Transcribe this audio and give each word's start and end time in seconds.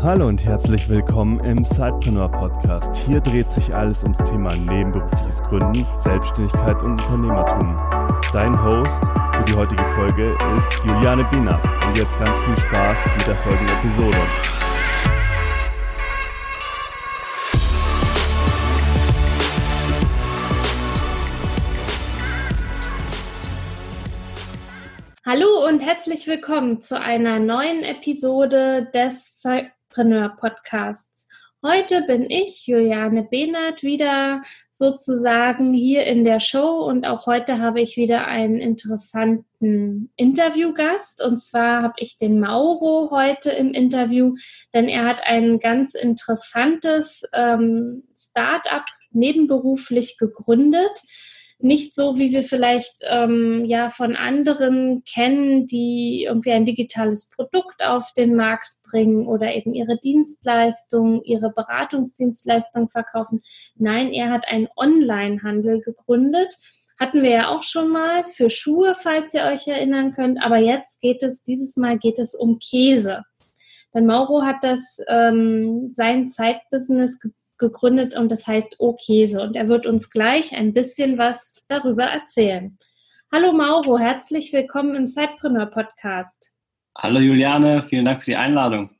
Hallo 0.00 0.28
und 0.28 0.44
herzlich 0.44 0.88
willkommen 0.88 1.40
im 1.40 1.64
Sidepreneur 1.64 2.30
Podcast. 2.30 2.94
Hier 2.98 3.20
dreht 3.20 3.50
sich 3.50 3.74
alles 3.74 4.04
ums 4.04 4.18
Thema 4.18 4.54
nebenberufliches 4.54 5.42
Gründen, 5.42 5.84
Selbstständigkeit 5.96 6.80
und 6.82 6.92
Unternehmertum. 7.02 7.76
Dein 8.32 8.62
Host 8.62 9.00
für 9.02 9.44
die 9.48 9.54
heutige 9.54 9.84
Folge 9.96 10.38
ist 10.56 10.72
Juliane 10.84 11.24
Biener. 11.24 11.60
Und 11.84 11.98
jetzt 11.98 12.16
ganz 12.16 12.38
viel 12.38 12.56
Spaß 12.58 13.06
mit 13.16 13.26
der 13.26 13.34
folgenden 13.34 13.76
Episode. 13.78 14.18
Hallo 25.26 25.66
und 25.66 25.84
herzlich 25.84 26.28
willkommen 26.28 26.80
zu 26.82 27.00
einer 27.00 27.40
neuen 27.40 27.82
Episode 27.82 28.88
des 28.94 29.42
Zeitpreneur 29.98 30.28
Podcasts. 30.28 31.26
Heute 31.60 32.02
bin 32.02 32.30
ich, 32.30 32.68
Juliane 32.68 33.24
Behnert, 33.24 33.82
wieder 33.82 34.42
sozusagen 34.70 35.72
hier 35.72 36.04
in 36.04 36.22
der 36.22 36.38
Show 36.38 36.84
und 36.84 37.04
auch 37.04 37.26
heute 37.26 37.58
habe 37.58 37.80
ich 37.80 37.96
wieder 37.96 38.28
einen 38.28 38.58
interessanten 38.58 40.12
Interviewgast 40.14 41.20
und 41.20 41.38
zwar 41.38 41.82
habe 41.82 41.94
ich 41.96 42.16
den 42.16 42.38
Mauro 42.38 43.10
heute 43.10 43.50
im 43.50 43.72
Interview, 43.72 44.36
denn 44.72 44.86
er 44.86 45.04
hat 45.04 45.20
ein 45.24 45.58
ganz 45.58 45.94
interessantes 45.94 47.22
ähm, 47.32 48.04
Start-up 48.20 48.84
nebenberuflich 49.10 50.16
gegründet 50.16 51.02
nicht 51.60 51.94
so, 51.94 52.18
wie 52.18 52.32
wir 52.32 52.44
vielleicht 52.44 53.02
ähm, 53.08 53.64
ja 53.64 53.90
von 53.90 54.14
anderen 54.14 55.02
kennen, 55.04 55.66
die 55.66 56.24
irgendwie 56.28 56.52
ein 56.52 56.64
digitales 56.64 57.28
Produkt 57.28 57.82
auf 57.82 58.12
den 58.12 58.36
Markt 58.36 58.72
bringen 58.84 59.26
oder 59.26 59.54
eben 59.54 59.74
ihre 59.74 59.98
Dienstleistung, 59.98 61.22
ihre 61.24 61.50
Beratungsdienstleistung 61.50 62.90
verkaufen. 62.90 63.42
Nein, 63.76 64.12
er 64.12 64.30
hat 64.30 64.46
einen 64.48 64.68
Online-Handel 64.76 65.80
gegründet. 65.80 66.56
Hatten 66.98 67.22
wir 67.22 67.30
ja 67.30 67.48
auch 67.48 67.62
schon 67.62 67.90
mal 67.90 68.24
für 68.24 68.50
Schuhe, 68.50 68.94
falls 68.96 69.34
ihr 69.34 69.44
euch 69.44 69.66
erinnern 69.66 70.12
könnt. 70.12 70.42
Aber 70.42 70.58
jetzt 70.58 71.00
geht 71.00 71.22
es, 71.22 71.42
dieses 71.42 71.76
Mal 71.76 71.98
geht 71.98 72.18
es 72.18 72.34
um 72.34 72.58
Käse. 72.58 73.24
Denn 73.94 74.06
Mauro 74.06 74.42
hat 74.42 74.62
das 74.62 74.98
ähm, 75.08 75.92
sein 75.92 76.28
Zeitbusiness 76.28 77.18
gegründet 77.58 78.16
und 78.16 78.30
das 78.30 78.46
heißt 78.46 78.76
O 78.78 78.94
Käse. 78.94 79.40
Und 79.40 79.56
er 79.56 79.68
wird 79.68 79.86
uns 79.86 80.10
gleich 80.10 80.56
ein 80.56 80.72
bisschen 80.72 81.18
was 81.18 81.64
darüber 81.68 82.04
erzählen. 82.04 82.78
Hallo 83.32 83.52
Mauro, 83.52 83.98
herzlich 83.98 84.52
willkommen 84.52 84.94
im 84.94 85.06
Sidepreneur 85.06 85.66
Podcast. 85.66 86.52
Hallo 86.96 87.20
Juliane, 87.20 87.82
vielen 87.82 88.04
Dank 88.04 88.20
für 88.20 88.30
die 88.30 88.36
Einladung. 88.36 88.90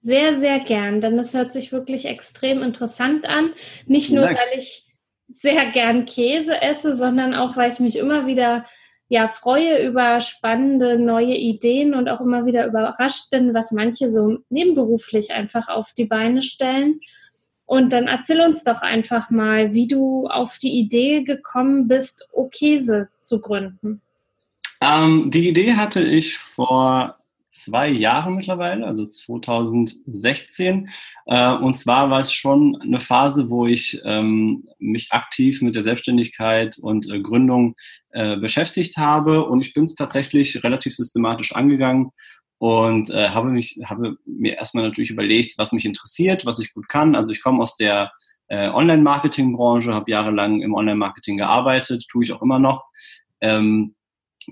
Sehr, 0.00 0.38
sehr 0.38 0.60
gern, 0.60 1.00
denn 1.00 1.16
das 1.16 1.34
hört 1.34 1.52
sich 1.52 1.72
wirklich 1.72 2.06
extrem 2.06 2.62
interessant 2.62 3.28
an. 3.28 3.50
Nicht 3.86 4.12
nur, 4.12 4.24
weil 4.24 4.56
ich 4.56 4.86
sehr 5.28 5.66
gern 5.66 6.06
Käse 6.06 6.60
esse, 6.60 6.96
sondern 6.96 7.34
auch, 7.34 7.56
weil 7.56 7.72
ich 7.72 7.80
mich 7.80 7.96
immer 7.96 8.26
wieder 8.26 8.66
ja, 9.08 9.28
freue 9.28 9.86
über 9.86 10.22
spannende 10.22 10.98
neue 10.98 11.36
Ideen 11.36 11.94
und 11.94 12.08
auch 12.08 12.22
immer 12.22 12.46
wieder 12.46 12.66
überrascht 12.66 13.30
bin, 13.30 13.52
was 13.52 13.70
manche 13.70 14.10
so 14.10 14.38
nebenberuflich 14.48 15.32
einfach 15.32 15.68
auf 15.68 15.92
die 15.92 16.06
Beine 16.06 16.40
stellen. 16.40 16.98
Und 17.66 17.92
dann 17.92 18.06
erzähl 18.06 18.40
uns 18.40 18.64
doch 18.64 18.82
einfach 18.82 19.30
mal, 19.30 19.72
wie 19.72 19.88
du 19.88 20.26
auf 20.26 20.58
die 20.58 20.78
Idee 20.78 21.22
gekommen 21.22 21.88
bist, 21.88 22.28
Okese 22.32 23.08
zu 23.22 23.40
gründen. 23.40 24.02
Ähm, 24.82 25.30
die 25.30 25.48
Idee 25.48 25.74
hatte 25.74 26.02
ich 26.02 26.36
vor 26.36 27.16
zwei 27.52 27.88
Jahren 27.88 28.36
mittlerweile, 28.36 28.86
also 28.86 29.06
2016. 29.06 30.88
Äh, 31.26 31.52
und 31.52 31.76
zwar 31.76 32.10
war 32.10 32.18
es 32.18 32.32
schon 32.32 32.78
eine 32.80 32.98
Phase, 32.98 33.50
wo 33.50 33.66
ich 33.66 34.00
ähm, 34.04 34.66
mich 34.78 35.12
aktiv 35.12 35.62
mit 35.62 35.74
der 35.74 35.82
Selbstständigkeit 35.82 36.78
und 36.80 37.08
äh, 37.10 37.20
Gründung 37.20 37.76
äh, 38.10 38.36
beschäftigt 38.36 38.96
habe. 38.96 39.44
Und 39.44 39.60
ich 39.60 39.74
bin 39.74 39.84
es 39.84 39.94
tatsächlich 39.94 40.64
relativ 40.64 40.96
systematisch 40.96 41.54
angegangen 41.54 42.10
und 42.62 43.10
äh, 43.10 43.30
habe 43.30 43.48
mich 43.48 43.80
habe 43.86 44.18
mir 44.24 44.56
erstmal 44.56 44.84
natürlich 44.84 45.10
überlegt, 45.10 45.58
was 45.58 45.72
mich 45.72 45.84
interessiert, 45.84 46.46
was 46.46 46.60
ich 46.60 46.72
gut 46.72 46.88
kann. 46.88 47.16
Also 47.16 47.32
ich 47.32 47.42
komme 47.42 47.60
aus 47.60 47.74
der 47.74 48.12
äh, 48.46 48.68
Online-Marketing-Branche, 48.68 49.92
habe 49.92 50.08
jahrelang 50.08 50.62
im 50.62 50.72
Online-Marketing 50.72 51.38
gearbeitet, 51.38 52.06
tue 52.08 52.22
ich 52.22 52.32
auch 52.32 52.40
immer 52.40 52.60
noch. 52.60 52.84
Ähm, 53.40 53.96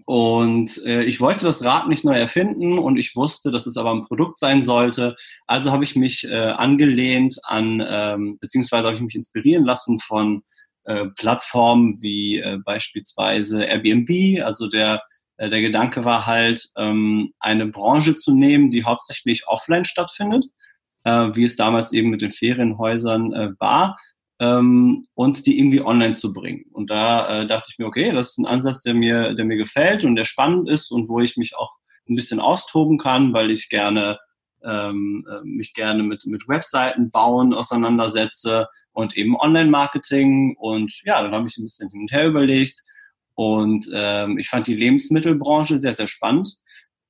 und 0.06 0.84
äh, 0.84 1.04
ich 1.04 1.20
wollte 1.20 1.44
das 1.44 1.64
Rad 1.64 1.86
nicht 1.86 2.04
neu 2.04 2.18
erfinden 2.18 2.80
und 2.80 2.96
ich 2.96 3.14
wusste, 3.14 3.52
dass 3.52 3.68
es 3.68 3.76
aber 3.76 3.92
ein 3.92 4.02
Produkt 4.02 4.40
sein 4.40 4.64
sollte. 4.64 5.14
Also 5.46 5.70
habe 5.70 5.84
ich 5.84 5.94
mich 5.94 6.28
äh, 6.28 6.34
angelehnt 6.34 7.38
an, 7.44 7.80
ähm, 7.88 8.38
beziehungsweise 8.40 8.88
habe 8.88 8.96
ich 8.96 9.02
mich 9.02 9.14
inspirieren 9.14 9.64
lassen 9.64 10.00
von 10.00 10.42
äh, 10.82 11.06
Plattformen 11.16 12.02
wie 12.02 12.38
äh, 12.38 12.58
beispielsweise 12.64 13.62
Airbnb, 13.62 14.42
also 14.44 14.66
der 14.66 15.00
der 15.48 15.60
Gedanke 15.60 16.04
war 16.04 16.26
halt, 16.26 16.68
ähm, 16.76 17.32
eine 17.40 17.66
Branche 17.66 18.14
zu 18.14 18.34
nehmen, 18.34 18.70
die 18.70 18.84
hauptsächlich 18.84 19.48
offline 19.48 19.84
stattfindet, 19.84 20.44
äh, 21.04 21.28
wie 21.32 21.44
es 21.44 21.56
damals 21.56 21.92
eben 21.92 22.10
mit 22.10 22.20
den 22.20 22.30
Ferienhäusern 22.30 23.32
äh, 23.32 23.50
war, 23.58 23.98
ähm, 24.38 25.06
und 25.14 25.46
die 25.46 25.58
irgendwie 25.58 25.80
online 25.80 26.14
zu 26.14 26.32
bringen. 26.32 26.64
Und 26.72 26.90
da 26.90 27.44
dachte 27.44 27.68
ich 27.70 27.78
mir, 27.78 27.86
okay, 27.86 28.10
das 28.12 28.30
ist 28.30 28.38
ein 28.38 28.46
Ansatz, 28.46 28.82
der 28.82 28.94
mir, 28.94 29.34
der 29.34 29.44
mir 29.44 29.56
gefällt 29.56 30.04
und 30.04 30.16
der 30.16 30.24
spannend 30.24 30.68
ist 30.68 30.90
und 30.90 31.08
wo 31.08 31.20
ich 31.20 31.36
mich 31.36 31.56
auch 31.56 31.76
ein 32.08 32.16
bisschen 32.16 32.40
austoben 32.40 32.98
kann, 32.98 33.32
weil 33.32 33.50
ich 33.50 33.68
gerne 33.68 34.18
ähm, 34.62 35.26
mich 35.42 35.72
gerne 35.72 36.02
mit, 36.02 36.26
mit 36.26 36.46
Webseiten 36.46 37.10
bauen 37.10 37.54
auseinandersetze 37.54 38.66
und 38.92 39.16
eben 39.16 39.36
Online-Marketing. 39.36 40.56
Und 40.58 41.00
ja, 41.04 41.22
dann 41.22 41.32
habe 41.32 41.46
ich 41.48 41.56
ein 41.56 41.64
bisschen 41.64 41.88
hin 41.90 42.00
und 42.00 42.12
her 42.12 42.26
überlegt, 42.26 42.82
und 43.40 43.88
ähm, 43.94 44.36
ich 44.36 44.50
fand 44.50 44.66
die 44.66 44.74
Lebensmittelbranche 44.74 45.78
sehr, 45.78 45.94
sehr 45.94 46.08
spannend 46.08 46.56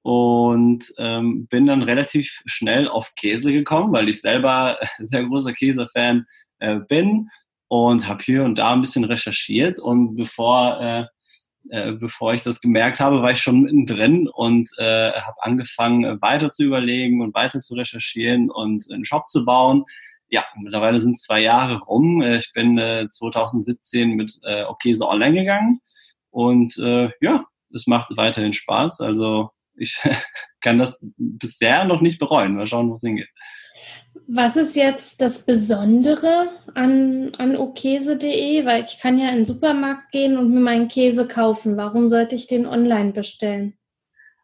und 0.03 0.85
ähm, 0.97 1.49
bin 1.49 1.67
dann 1.67 1.83
relativ 1.83 2.41
schnell 2.47 2.87
auf 2.87 3.17
Käse 3.17 3.51
gekommen, 3.51 3.93
weil 3.93 4.09
ich 4.09 4.21
selber 4.21 4.79
sehr 5.01 5.25
großer 5.25 5.53
Käsefan 5.53 6.27
äh, 6.61 6.77
bin 6.89 7.31
und 7.67 8.07
habe 8.07 8.23
hier 8.23 8.45
und 8.45 8.59
da 8.59 8.73
ein 8.73 8.81
bisschen 8.81 9.03
recherchiert 9.03 9.81
und 9.81 10.15
bevor 10.15 10.81
äh, 10.81 11.07
äh, 11.69 11.93
bevor 11.95 12.33
ich 12.33 12.45
das 12.45 12.61
gemerkt 12.61 13.01
habe, 13.01 13.23
war 13.23 13.33
ich 13.33 13.41
schon 13.41 13.63
mittendrin 13.63 14.29
und 14.29 14.71
äh, 14.79 15.11
habe 15.11 15.43
angefangen 15.43 16.23
weiter 16.23 16.51
zu 16.53 16.63
überlegen 16.63 17.23
und 17.23 17.35
weiter 17.35 17.61
zu 17.61 17.75
recherchieren 17.75 18.53
und 18.53 18.85
einen 18.93 19.05
Shop 19.05 19.29
zu 19.29 19.45
bauen. 19.45 19.85
Ja, 20.29 20.45
mittlerweile 20.63 21.01
sind 21.01 21.17
es 21.17 21.23
zwei 21.23 21.41
Jahre 21.41 21.81
rum. 21.81 22.23
Äh, 22.23 22.37
ich 22.37 22.53
bin 22.55 22.79
äh, 22.79 23.09
2017 23.11 24.11
mit 24.11 24.39
äh, 24.45 24.63
Okese 24.63 25.09
online 25.09 25.35
gegangen 25.35 25.81
und 26.31 26.77
äh, 26.79 27.11
ja, 27.21 27.45
es 27.75 27.87
macht 27.87 28.17
weiterhin 28.17 28.53
Spaß. 28.53 29.01
Also 29.01 29.51
ich 29.77 29.99
kann 30.61 30.79
das 30.79 31.05
bisher 31.17 31.85
noch 31.85 32.01
nicht 32.01 32.19
bereuen. 32.19 32.57
Mal 32.57 32.67
schauen, 32.67 32.91
wo 32.91 32.97
es 32.97 33.03
hingeht. 33.03 33.29
Was 34.27 34.57
ist 34.57 34.77
jetzt 34.77 35.21
das 35.21 35.45
Besondere 35.45 36.49
an, 36.75 37.35
an 37.37 37.57
okese.de? 37.57 38.65
Weil 38.65 38.85
ich 38.85 38.99
kann 39.01 39.19
ja 39.19 39.29
in 39.31 39.37
den 39.37 39.45
Supermarkt 39.45 40.13
gehen 40.13 40.37
und 40.37 40.53
mir 40.53 40.61
meinen 40.61 40.89
Käse 40.89 41.27
kaufen. 41.27 41.77
Warum 41.77 42.09
sollte 42.09 42.37
ich 42.37 42.47
den 42.47 42.67
online 42.67 43.13
bestellen? 43.13 43.75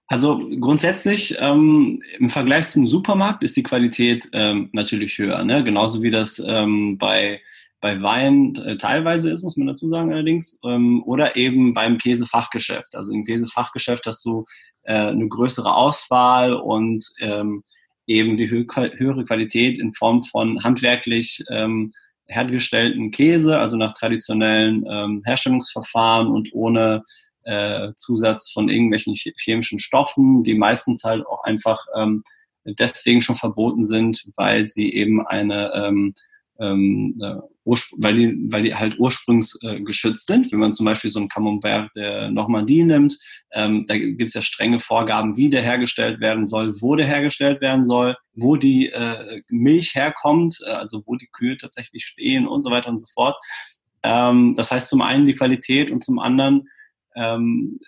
Also 0.08 0.38
grundsätzlich 0.60 1.36
ähm, 1.40 2.00
im 2.18 2.28
Vergleich 2.28 2.68
zum 2.68 2.86
Supermarkt 2.86 3.42
ist 3.42 3.56
die 3.56 3.64
Qualität 3.64 4.28
ähm, 4.32 4.70
natürlich 4.72 5.18
höher. 5.18 5.44
Ne? 5.44 5.64
Genauso 5.64 6.02
wie 6.02 6.12
das 6.12 6.42
ähm, 6.44 6.96
bei 6.96 7.40
bei 7.80 8.02
Wein 8.02 8.54
äh, 8.56 8.76
teilweise 8.76 9.30
ist, 9.30 9.42
muss 9.42 9.56
man 9.56 9.66
dazu 9.66 9.88
sagen 9.88 10.12
allerdings, 10.12 10.58
ähm, 10.64 11.02
oder 11.04 11.36
eben 11.36 11.74
beim 11.74 11.98
Käsefachgeschäft. 11.98 12.96
Also 12.96 13.12
im 13.12 13.24
Käsefachgeschäft 13.24 14.06
hast 14.06 14.24
du 14.24 14.44
äh, 14.82 14.94
eine 14.94 15.28
größere 15.28 15.74
Auswahl 15.74 16.54
und 16.54 17.04
ähm, 17.20 17.62
eben 18.06 18.36
die 18.36 18.50
hö 18.50 18.64
höhere 18.96 19.24
Qualität 19.24 19.78
in 19.78 19.92
Form 19.92 20.22
von 20.22 20.62
handwerklich 20.62 21.44
ähm, 21.50 21.92
hergestellten 22.26 23.10
Käse, 23.10 23.58
also 23.58 23.76
nach 23.76 23.92
traditionellen 23.92 24.84
ähm, 24.88 25.22
Herstellungsverfahren 25.24 26.28
und 26.28 26.50
ohne 26.52 27.04
äh, 27.44 27.92
Zusatz 27.94 28.50
von 28.50 28.68
irgendwelchen 28.68 29.14
chemischen 29.14 29.78
Stoffen, 29.78 30.42
die 30.42 30.54
meistens 30.54 31.04
halt 31.04 31.24
auch 31.26 31.44
einfach 31.44 31.86
ähm, 31.96 32.24
deswegen 32.64 33.20
schon 33.20 33.36
verboten 33.36 33.84
sind, 33.84 34.28
weil 34.34 34.68
sie 34.68 34.92
eben 34.92 35.24
eine 35.24 35.72
ähm, 35.74 36.14
ähm, 36.60 37.18
äh, 37.20 37.36
weil, 37.64 38.14
die, 38.14 38.52
weil 38.52 38.62
die 38.62 38.74
halt 38.74 38.98
ursprungsgeschützt 38.98 40.30
äh, 40.30 40.32
sind. 40.32 40.52
Wenn 40.52 40.60
man 40.60 40.72
zum 40.72 40.86
Beispiel 40.86 41.10
so 41.10 41.20
ein 41.20 41.28
Camembert 41.28 41.94
der 41.96 42.30
Normandie 42.30 42.84
nimmt, 42.84 43.18
ähm, 43.52 43.84
da 43.88 43.96
gibt 43.96 44.22
es 44.22 44.34
ja 44.34 44.42
strenge 44.42 44.80
Vorgaben, 44.80 45.36
wie 45.36 45.50
der 45.50 45.62
hergestellt 45.62 46.20
werden 46.20 46.46
soll, 46.46 46.80
wo 46.80 46.94
der 46.94 47.06
hergestellt 47.06 47.60
werden 47.60 47.84
soll, 47.84 48.16
wo 48.34 48.56
die 48.56 48.88
äh, 48.90 49.40
Milch 49.48 49.94
herkommt, 49.94 50.58
äh, 50.66 50.70
also 50.70 51.02
wo 51.06 51.16
die 51.16 51.28
Kühe 51.32 51.56
tatsächlich 51.56 52.04
stehen 52.04 52.46
und 52.46 52.62
so 52.62 52.70
weiter 52.70 52.90
und 52.90 53.00
so 53.00 53.06
fort. 53.12 53.36
Ähm, 54.02 54.54
das 54.56 54.70
heißt 54.70 54.88
zum 54.88 55.02
einen 55.02 55.26
die 55.26 55.34
Qualität 55.34 55.90
und 55.90 56.02
zum 56.02 56.18
anderen 56.18 56.68
ähm, 57.16 57.80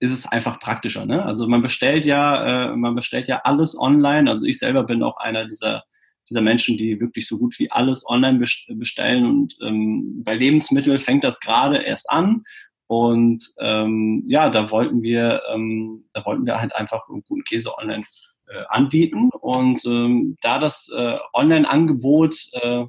ist 0.00 0.12
es 0.12 0.26
einfach 0.26 0.58
praktischer. 0.58 1.06
Ne? 1.06 1.24
Also 1.24 1.48
man 1.48 1.62
bestellt 1.62 2.04
ja, 2.04 2.72
äh, 2.72 2.76
man 2.76 2.94
bestellt 2.94 3.28
ja 3.28 3.40
alles 3.44 3.78
online. 3.78 4.30
Also 4.30 4.44
ich 4.44 4.58
selber 4.58 4.84
bin 4.84 5.02
auch 5.02 5.16
einer 5.16 5.46
dieser 5.46 5.84
dieser 6.28 6.40
Menschen, 6.40 6.76
die 6.76 7.00
wirklich 7.00 7.26
so 7.28 7.38
gut 7.38 7.58
wie 7.58 7.70
alles 7.70 8.04
online 8.08 8.38
bestellen. 8.38 9.26
Und 9.26 9.56
ähm, 9.62 10.22
bei 10.24 10.34
Lebensmitteln 10.34 10.98
fängt 10.98 11.24
das 11.24 11.40
gerade 11.40 11.78
erst 11.82 12.10
an. 12.10 12.44
Und 12.86 13.52
ähm, 13.60 14.24
ja, 14.28 14.50
da 14.50 14.70
wollten 14.70 15.02
wir, 15.02 15.42
ähm, 15.52 16.04
da 16.12 16.24
wollten 16.24 16.46
wir 16.46 16.60
halt 16.60 16.74
einfach 16.74 17.06
guten 17.06 17.44
Käse 17.44 17.76
online 17.76 18.04
äh, 18.48 18.64
anbieten. 18.68 19.30
Und 19.40 19.84
ähm, 19.86 20.36
da 20.42 20.58
das 20.58 20.90
äh, 20.94 21.16
Online-Angebot 21.32 22.36
äh, 22.52 22.84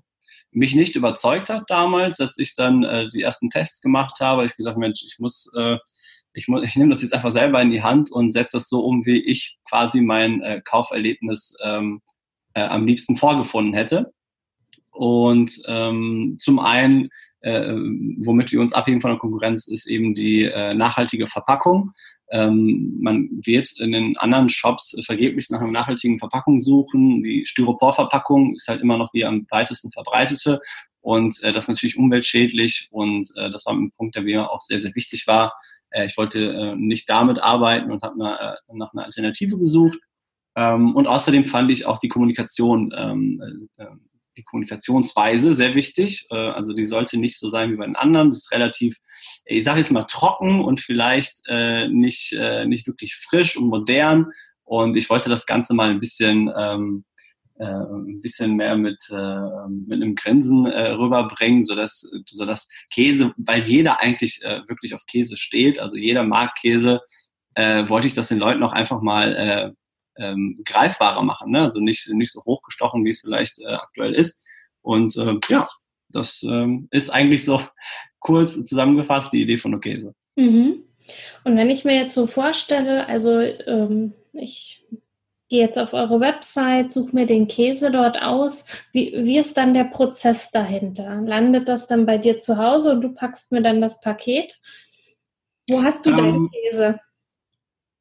mich 0.51 0.73
nicht 0.73 0.95
überzeugt 0.95 1.49
hat 1.49 1.63
damals, 1.67 2.19
als 2.19 2.37
ich 2.37 2.55
dann 2.55 2.83
äh, 2.83 3.07
die 3.09 3.21
ersten 3.21 3.49
Tests 3.49 3.81
gemacht 3.81 4.19
habe, 4.21 4.41
habe 4.41 4.47
ich 4.47 4.55
gesagt, 4.55 4.77
Mensch, 4.77 5.03
ich 5.05 5.19
muss, 5.19 5.51
äh, 5.55 5.77
ich, 6.33 6.47
muss, 6.47 6.63
ich 6.67 6.75
nehme 6.75 6.91
das 6.91 7.01
jetzt 7.01 7.13
einfach 7.13 7.31
selber 7.31 7.61
in 7.61 7.71
die 7.71 7.83
Hand 7.83 8.11
und 8.11 8.31
setze 8.31 8.57
das 8.57 8.69
so 8.69 8.79
um, 8.81 9.05
wie 9.05 9.21
ich 9.21 9.57
quasi 9.69 10.01
mein 10.01 10.41
äh, 10.41 10.61
Kauferlebnis 10.63 11.55
ähm, 11.63 12.01
äh, 12.55 12.63
am 12.63 12.85
liebsten 12.85 13.15
vorgefunden 13.15 13.73
hätte. 13.73 14.11
Und 14.91 15.61
ähm, 15.67 16.35
zum 16.39 16.59
einen, 16.59 17.09
äh, 17.41 17.73
womit 18.23 18.51
wir 18.51 18.61
uns 18.61 18.73
abheben 18.73 19.01
von 19.01 19.11
der 19.11 19.19
Konkurrenz, 19.19 19.67
ist 19.67 19.87
eben 19.87 20.13
die 20.13 20.43
äh, 20.43 20.73
nachhaltige 20.73 21.27
Verpackung. 21.27 21.91
Ähm, 22.31 22.97
man 23.01 23.29
wird 23.43 23.79
in 23.79 23.91
den 23.91 24.17
anderen 24.17 24.49
Shops 24.49 24.97
vergeblich 25.05 25.49
nach 25.51 25.61
einer 25.61 25.71
nachhaltigen 25.71 26.17
Verpackung 26.17 26.59
suchen. 26.59 27.21
Die 27.21 27.45
Styroporverpackung 27.45 28.55
ist 28.55 28.67
halt 28.67 28.81
immer 28.81 28.97
noch 28.97 29.09
die 29.09 29.25
am 29.25 29.45
weitesten 29.51 29.91
verbreitete 29.91 30.59
und 31.05 31.43
äh, 31.43 31.51
das 31.51 31.65
ist 31.65 31.69
natürlich 31.69 31.97
umweltschädlich 31.97 32.87
und 32.89 33.29
äh, 33.35 33.51
das 33.51 33.67
war 33.67 33.73
ein 33.73 33.91
Punkt, 33.91 34.15
der 34.15 34.23
mir 34.23 34.49
auch 34.49 34.59
sehr, 34.59 34.79
sehr 34.79 34.95
wichtig 34.95 35.27
war. 35.27 35.53
Äh, 35.91 36.07
ich 36.07 36.17
wollte 36.17 36.39
äh, 36.39 36.75
nicht 36.75 37.07
damit 37.07 37.37
arbeiten 37.37 37.91
und 37.91 38.01
habe 38.01 38.15
äh, 38.15 38.73
nach 38.73 38.91
einer 38.91 39.05
Alternative 39.05 39.55
gesucht. 39.55 39.99
Ähm, 40.55 40.95
und 40.95 41.07
außerdem 41.07 41.45
fand 41.45 41.71
ich 41.71 41.85
auch 41.85 41.97
die 41.97 42.07
Kommunikation 42.07 42.93
ähm, 42.97 43.41
äh, 43.77 43.85
die 44.37 44.43
Kommunikationsweise 44.43 45.53
sehr 45.53 45.75
wichtig. 45.75 46.27
Äh, 46.29 46.35
also 46.35 46.73
die 46.73 46.85
sollte 46.85 47.17
nicht 47.17 47.39
so 47.39 47.49
sein 47.49 47.71
wie 47.71 47.77
bei 47.77 47.85
den 47.85 47.95
anderen. 47.95 48.29
Das 48.29 48.39
ist 48.39 48.51
relativ, 48.51 48.97
ich 49.45 49.63
sage 49.63 49.79
jetzt 49.79 49.91
mal 49.91 50.03
trocken 50.03 50.61
und 50.61 50.79
vielleicht 50.79 51.41
äh, 51.47 51.87
nicht, 51.87 52.33
äh, 52.33 52.65
nicht 52.65 52.87
wirklich 52.87 53.15
frisch 53.15 53.57
und 53.57 53.67
modern. 53.67 54.27
Und 54.63 54.97
ich 54.97 55.09
wollte 55.09 55.29
das 55.29 55.45
Ganze 55.45 55.73
mal 55.73 55.89
ein 55.89 55.99
bisschen, 55.99 56.51
ähm, 56.57 57.05
äh, 57.57 57.65
ein 57.65 58.19
bisschen 58.21 58.55
mehr 58.55 58.75
mit, 58.75 58.99
äh, 59.11 59.67
mit 59.69 60.01
einem 60.01 60.15
Grinsen 60.15 60.65
äh, 60.65 60.91
rüberbringen, 60.91 61.63
sodass, 61.63 62.09
sodass 62.25 62.67
Käse, 62.91 63.33
weil 63.37 63.63
jeder 63.63 64.01
eigentlich 64.01 64.41
äh, 64.43 64.61
wirklich 64.67 64.93
auf 64.93 65.05
Käse 65.05 65.37
steht, 65.37 65.79
also 65.79 65.95
jeder 65.95 66.23
mag 66.23 66.55
Käse, 66.59 66.99
äh, 67.53 67.87
wollte 67.87 68.07
ich 68.07 68.13
das 68.13 68.27
den 68.27 68.39
Leuten 68.39 68.63
auch 68.63 68.73
einfach 68.73 69.01
mal 69.01 69.35
äh, 69.35 69.71
ähm, 70.17 70.61
greifbarer 70.65 71.23
machen. 71.23 71.51
Ne? 71.51 71.61
Also 71.61 71.79
nicht, 71.79 72.07
nicht 72.09 72.31
so 72.31 72.43
hochgestochen, 72.43 73.03
wie 73.05 73.09
es 73.09 73.21
vielleicht 73.21 73.59
äh, 73.61 73.73
aktuell 73.73 74.13
ist. 74.13 74.45
Und 74.81 75.15
äh, 75.17 75.35
ja, 75.49 75.67
das 76.09 76.43
ähm, 76.43 76.87
ist 76.91 77.09
eigentlich 77.09 77.45
so 77.45 77.61
kurz 78.19 78.63
zusammengefasst 78.65 79.33
die 79.33 79.41
Idee 79.41 79.57
von 79.57 79.73
Okese. 79.75 80.13
Mhm. 80.35 80.83
Und 81.43 81.57
wenn 81.57 81.69
ich 81.69 81.85
mir 81.85 81.95
jetzt 81.95 82.15
so 82.15 82.27
vorstelle, 82.27 83.07
also 83.07 83.39
ähm, 83.39 84.13
ich 84.33 84.83
gehe 85.49 85.61
jetzt 85.61 85.77
auf 85.77 85.93
eure 85.93 86.19
Website, 86.19 86.91
suche 86.91 87.15
mir 87.15 87.25
den 87.25 87.47
Käse 87.47 87.91
dort 87.91 88.21
aus. 88.21 88.65
Wie, 88.91 89.13
wie 89.15 89.37
ist 89.37 89.57
dann 89.57 89.73
der 89.73 89.83
Prozess 89.83 90.49
dahinter? 90.51 91.21
Landet 91.21 91.69
das 91.69 91.87
dann 91.87 92.05
bei 92.05 92.17
dir 92.17 92.39
zu 92.39 92.57
Hause 92.57 92.91
und 92.91 93.01
du 93.01 93.09
packst 93.09 93.51
mir 93.51 93.61
dann 93.61 93.81
das 93.81 94.01
Paket? 94.01 94.59
Wo 95.69 95.83
hast 95.83 96.05
du 96.05 96.11
ähm, 96.11 96.15
deinen 96.15 96.49
Käse? 96.51 96.99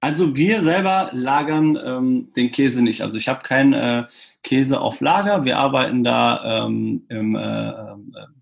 Also 0.05 0.37
wir 0.37 0.61
selber 0.61 1.09
lagern 1.15 1.79
ähm, 1.83 2.29
den 2.37 2.51
Käse 2.51 2.83
nicht. 2.83 3.01
Also 3.01 3.17
ich 3.17 3.27
habe 3.27 3.41
keinen 3.41 3.73
äh, 3.73 4.05
Käse 4.43 4.83
auf 4.83 5.01
Lager. 5.01 5.47
Wir 5.47 5.57
arbeiten 5.57 6.05
da 6.05 6.67
ähm, 6.67 7.07
im 7.09 7.35
äh, 7.35 7.71
äh 7.71 7.97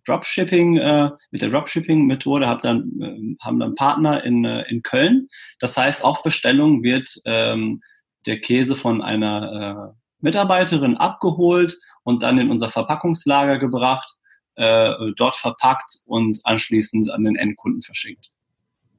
Dropshipping 0.05 0.79
äh, 0.79 1.11
mit 1.31 1.41
der 1.41 1.50
Dropshipping-Methode. 1.50 2.49
Hab 2.49 2.62
dann 2.62 3.00
äh, 3.00 3.44
haben 3.44 3.61
dann 3.61 3.76
Partner 3.76 4.25
in, 4.25 4.44
äh, 4.44 4.62
in 4.62 4.82
Köln. 4.82 5.29
Das 5.61 5.76
heißt, 5.76 6.05
auf 6.05 6.25
Bestellung 6.25 6.82
wird 6.82 7.09
ähm, 7.26 7.81
der 8.26 8.41
Käse 8.41 8.75
von 8.75 9.00
einer 9.00 9.93
äh, 9.93 9.99
Mitarbeiterin 10.19 10.97
abgeholt 10.97 11.79
und 12.03 12.25
dann 12.25 12.38
in 12.38 12.50
unser 12.50 12.70
Verpackungslager 12.70 13.58
gebracht, 13.58 14.17
dort 14.55 15.35
verpackt 15.35 16.00
und 16.05 16.38
anschließend 16.44 17.11
an 17.11 17.25
den 17.25 17.37
Endkunden 17.37 17.81
verschickt. 17.81 18.29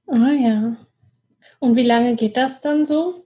Ah 0.08 0.32
ja. 0.32 0.76
Und 1.64 1.78
wie 1.78 1.84
lange 1.84 2.18
geht 2.18 2.36
das 2.36 2.60
dann 2.60 2.86
so? 2.86 3.26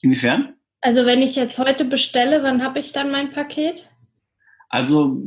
Inwiefern? 0.00 0.54
Also 0.80 1.04
wenn 1.04 1.20
ich 1.20 1.36
jetzt 1.36 1.58
heute 1.58 1.84
bestelle, 1.84 2.42
wann 2.42 2.64
habe 2.64 2.78
ich 2.78 2.92
dann 2.92 3.10
mein 3.10 3.30
Paket? 3.30 3.90
Also 4.70 5.20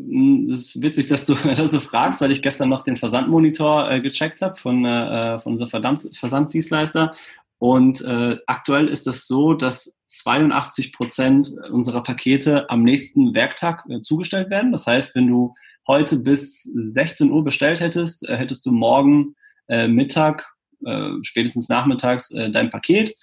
es 0.49 0.69
ist 0.69 0.81
witzig, 0.81 1.05
dass 1.05 1.27
du 1.27 1.35
das 1.55 1.69
so 1.69 1.79
fragst, 1.79 2.19
weil 2.19 2.31
ich 2.31 2.41
gestern 2.41 2.69
noch 2.69 2.81
den 2.81 2.95
Versandmonitor 2.95 3.91
äh, 3.91 3.99
gecheckt 3.99 4.41
habe 4.41 4.55
von, 4.55 4.83
äh, 4.83 5.39
von 5.39 5.51
unserem 5.51 5.69
Versand 5.69 6.17
Versanddienstleister. 6.17 7.11
Und 7.59 8.01
äh, 8.01 8.37
aktuell 8.47 8.87
ist 8.87 9.05
es 9.05 9.17
das 9.17 9.27
so, 9.27 9.53
dass 9.53 9.95
82 10.07 10.93
Prozent 10.93 11.53
unserer 11.69 12.01
Pakete 12.01 12.71
am 12.71 12.81
nächsten 12.81 13.35
Werktag 13.35 13.85
äh, 13.87 14.01
zugestellt 14.01 14.49
werden. 14.49 14.71
Das 14.71 14.87
heißt, 14.87 15.13
wenn 15.13 15.27
du 15.27 15.53
heute 15.85 16.17
bis 16.17 16.63
16 16.63 17.29
Uhr 17.29 17.43
bestellt 17.43 17.81
hättest, 17.81 18.27
äh, 18.27 18.35
hättest 18.35 18.65
du 18.65 18.71
morgen 18.71 19.35
äh, 19.67 19.87
Mittag 19.87 20.52
äh, 20.85 21.23
spätestens 21.23 21.69
nachmittags 21.69 22.31
äh, 22.31 22.49
dein 22.51 22.69
Paket 22.69 23.13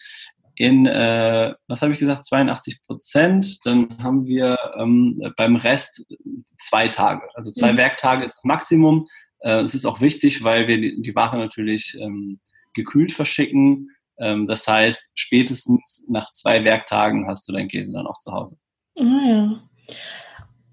in, 0.61 0.85
äh, 0.85 1.55
was 1.69 1.81
habe 1.81 1.95
ich 1.95 1.99
gesagt, 1.99 2.27
82 2.27 2.83
Prozent. 2.87 3.65
Dann 3.65 3.97
haben 4.03 4.27
wir 4.27 4.59
ähm, 4.77 5.33
beim 5.35 5.57
Rest 5.57 6.05
zwei 6.59 6.89
Tage. 6.89 7.23
Also 7.35 7.51
zwei 7.51 7.73
mhm. 7.73 7.79
Werktage 7.79 8.25
ist 8.25 8.37
das 8.37 8.45
Maximum. 8.45 9.09
Äh, 9.39 9.63
es 9.63 9.75
ist 9.75 9.87
auch 9.87 10.03
wichtig, 10.03 10.45
weil 10.45 10.69
wir 10.69 10.79
die, 10.79 11.01
die 11.01 11.15
Ware 11.15 11.39
natürlich 11.39 11.97
ähm, 11.99 12.41
gekühlt 12.75 13.11
verschicken. 13.11 13.89
Ähm, 14.19 14.47
das 14.47 14.69
heißt, 14.69 15.11
spätestens 15.15 16.05
nach 16.11 16.31
zwei 16.33 16.63
Werktagen 16.63 17.27
hast 17.27 17.49
du 17.49 17.53
deinen 17.53 17.69
Käse 17.69 17.93
dann 17.93 18.07
auch 18.07 18.19
zu 18.19 18.31
Hause. 18.31 18.59
Ah 18.99 19.27
ja. 19.27 19.63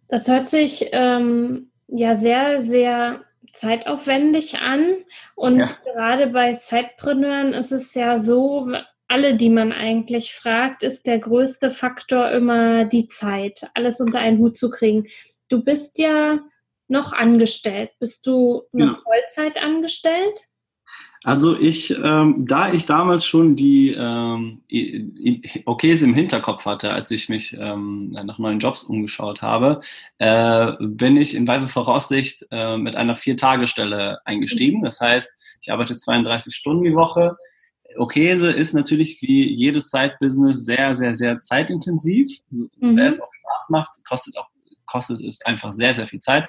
Das 0.09 0.27
hört 0.27 0.49
sich 0.49 0.85
ähm, 0.91 1.71
ja 1.87 2.17
sehr, 2.17 2.61
sehr 2.61 3.21
zeitaufwendig 3.57 4.59
an. 4.59 4.95
Und 5.35 5.57
ja. 5.57 5.67
gerade 5.85 6.27
bei 6.27 6.53
Zeitpreneuren 6.53 7.53
ist 7.53 7.71
es 7.71 7.93
ja 7.93 8.19
so, 8.19 8.71
alle, 9.07 9.35
die 9.35 9.49
man 9.49 9.71
eigentlich 9.71 10.33
fragt, 10.33 10.83
ist 10.83 11.07
der 11.07 11.19
größte 11.19 11.71
Faktor 11.71 12.29
immer 12.31 12.85
die 12.85 13.07
Zeit, 13.07 13.69
alles 13.73 14.01
unter 14.01 14.19
einen 14.19 14.39
Hut 14.39 14.57
zu 14.57 14.69
kriegen. 14.69 15.07
Du 15.49 15.63
bist 15.63 15.97
ja 15.97 16.39
noch 16.87 17.13
angestellt. 17.13 17.91
Bist 17.99 18.27
du 18.27 18.63
noch 18.71 18.95
ja. 18.95 19.01
Vollzeit 19.01 19.61
angestellt? 19.61 20.47
Also 21.27 21.57
ich, 21.59 21.91
ähm, 21.91 22.45
da 22.47 22.71
ich 22.71 22.85
damals 22.85 23.25
schon 23.25 23.57
die 23.57 23.91
ähm, 23.91 24.61
Okays 25.65 26.01
im 26.01 26.13
Hinterkopf 26.13 26.65
hatte, 26.65 26.93
als 26.93 27.11
ich 27.11 27.27
mich 27.27 27.51
ähm, 27.59 28.11
nach 28.11 28.39
neuen 28.39 28.59
Jobs 28.59 28.83
umgeschaut 28.83 29.41
habe, 29.41 29.81
äh, 30.19 30.71
bin 30.79 31.17
ich 31.17 31.35
in 31.35 31.45
weise 31.45 31.67
Voraussicht 31.67 32.45
äh, 32.49 32.77
mit 32.77 32.95
einer 32.95 33.17
Vier-Tage-Stelle 33.17 34.19
eingestiegen. 34.23 34.83
Das 34.83 35.01
heißt, 35.01 35.57
ich 35.59 35.69
arbeite 35.69 35.97
32 35.97 36.55
Stunden 36.55 36.85
die 36.85 36.95
Woche. 36.95 37.35
Okese 37.97 38.53
ist 38.53 38.73
natürlich 38.73 39.21
wie 39.21 39.53
jedes 39.53 39.89
Side-Business 39.89 40.63
sehr, 40.63 40.95
sehr, 40.95 41.13
sehr 41.13 41.41
zeitintensiv, 41.41 42.39
mhm. 42.51 42.69
sehr 42.93 43.07
es 43.07 43.19
auch 43.19 43.33
Spaß 43.33 43.69
macht, 43.69 43.91
kostet 44.07 44.37
auch 44.37 44.47
kostet 44.85 45.19
es 45.19 45.41
einfach 45.41 45.73
sehr, 45.73 45.93
sehr 45.93 46.07
viel 46.07 46.19
Zeit. 46.19 46.47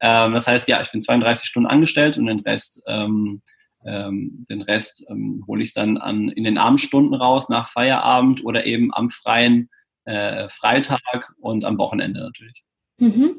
Ähm, 0.00 0.32
das 0.32 0.46
heißt, 0.46 0.66
ja, 0.66 0.80
ich 0.80 0.90
bin 0.90 1.02
32 1.02 1.46
Stunden 1.46 1.68
angestellt 1.68 2.16
und 2.16 2.24
den 2.24 2.40
Rest 2.40 2.82
ähm, 2.86 3.42
ähm, 3.84 4.44
den 4.48 4.62
Rest 4.62 5.04
ähm, 5.08 5.44
hole 5.46 5.62
ich 5.62 5.74
dann 5.74 5.98
an, 5.98 6.28
in 6.28 6.44
den 6.44 6.58
Abendstunden 6.58 7.14
raus, 7.14 7.48
nach 7.48 7.68
Feierabend 7.68 8.44
oder 8.44 8.66
eben 8.66 8.92
am 8.94 9.08
freien 9.08 9.70
äh, 10.04 10.48
Freitag 10.48 11.34
und 11.40 11.64
am 11.64 11.78
Wochenende 11.78 12.20
natürlich. 12.20 12.64
Mhm. 12.98 13.36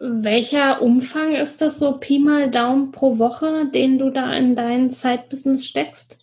Welcher 0.00 0.82
Umfang 0.82 1.32
ist 1.34 1.60
das 1.60 1.78
so 1.78 1.92
Pi 1.92 2.18
mal 2.18 2.50
Daumen 2.50 2.92
pro 2.92 3.18
Woche, 3.18 3.66
den 3.66 3.98
du 3.98 4.10
da 4.10 4.32
in 4.32 4.54
dein 4.56 4.90
Zeitbusiness 4.90 5.66
steckst? 5.66 6.18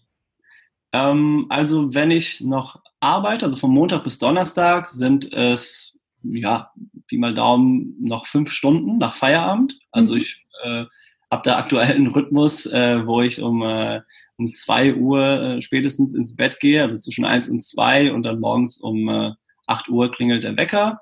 Ähm, 0.94 1.48
also 1.50 1.94
wenn 1.94 2.12
ich 2.12 2.42
noch 2.42 2.82
arbeite, 3.00 3.46
also 3.46 3.58
von 3.58 3.72
Montag 3.72 4.04
bis 4.04 4.20
Donnerstag 4.20 4.90
sind 4.90 5.32
es 5.32 6.00
ja 6.24 6.72
Pi 7.08 7.18
mal 7.18 7.34
Daumen 7.34 7.96
noch 8.00 8.28
fünf 8.28 8.52
Stunden 8.52 8.98
nach 8.98 9.16
Feierabend. 9.16 9.80
Also 9.92 10.14
mhm. 10.14 10.20
ich 10.20 10.46
äh, 10.64 10.86
habe 11.30 11.42
da 11.44 11.58
aktuell 11.58 11.94
einen 11.94 12.08
Rhythmus, 12.08 12.66
äh, 12.68 13.06
wo 13.06 13.22
ich 13.22 13.42
um, 13.42 13.62
äh, 13.64 14.02
um 14.38 14.48
zwei 14.48 14.96
Uhr 14.96 15.22
äh, 15.22 15.62
spätestens 15.62 16.14
ins 16.14 16.36
Bett 16.36 16.60
gehe, 16.60 16.84
also 16.84 16.98
zwischen 16.98 17.26
eins 17.26 17.50
und 17.50 17.64
zwei 17.64 18.12
und 18.12 18.24
dann 18.24 18.40
morgens 18.40 18.78
um 18.80 19.10
äh, 19.10 19.32
acht 19.68 19.90
Uhr 19.90 20.12
klingelt 20.12 20.44
der 20.44 20.58
Wecker. 20.58 21.02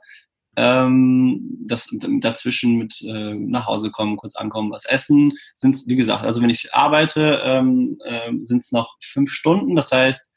Ähm, 0.57 1.57
das 1.65 1.89
dazwischen 2.21 2.77
mit 2.77 3.01
äh, 3.01 3.33
nach 3.35 3.65
Hause 3.65 3.91
kommen, 3.91 4.17
kurz 4.17 4.35
ankommen, 4.35 4.71
was 4.71 4.85
essen, 4.85 5.33
sind 5.53 5.83
wie 5.87 5.97
gesagt, 5.97 6.23
also 6.23 6.41
wenn 6.41 6.49
ich 6.49 6.73
arbeite, 6.73 7.41
ähm, 7.43 7.97
äh, 8.05 8.31
sind 8.43 8.63
es 8.63 8.71
noch 8.71 8.95
fünf 9.01 9.31
Stunden. 9.31 9.75
Das 9.75 9.91
heißt, 9.91 10.31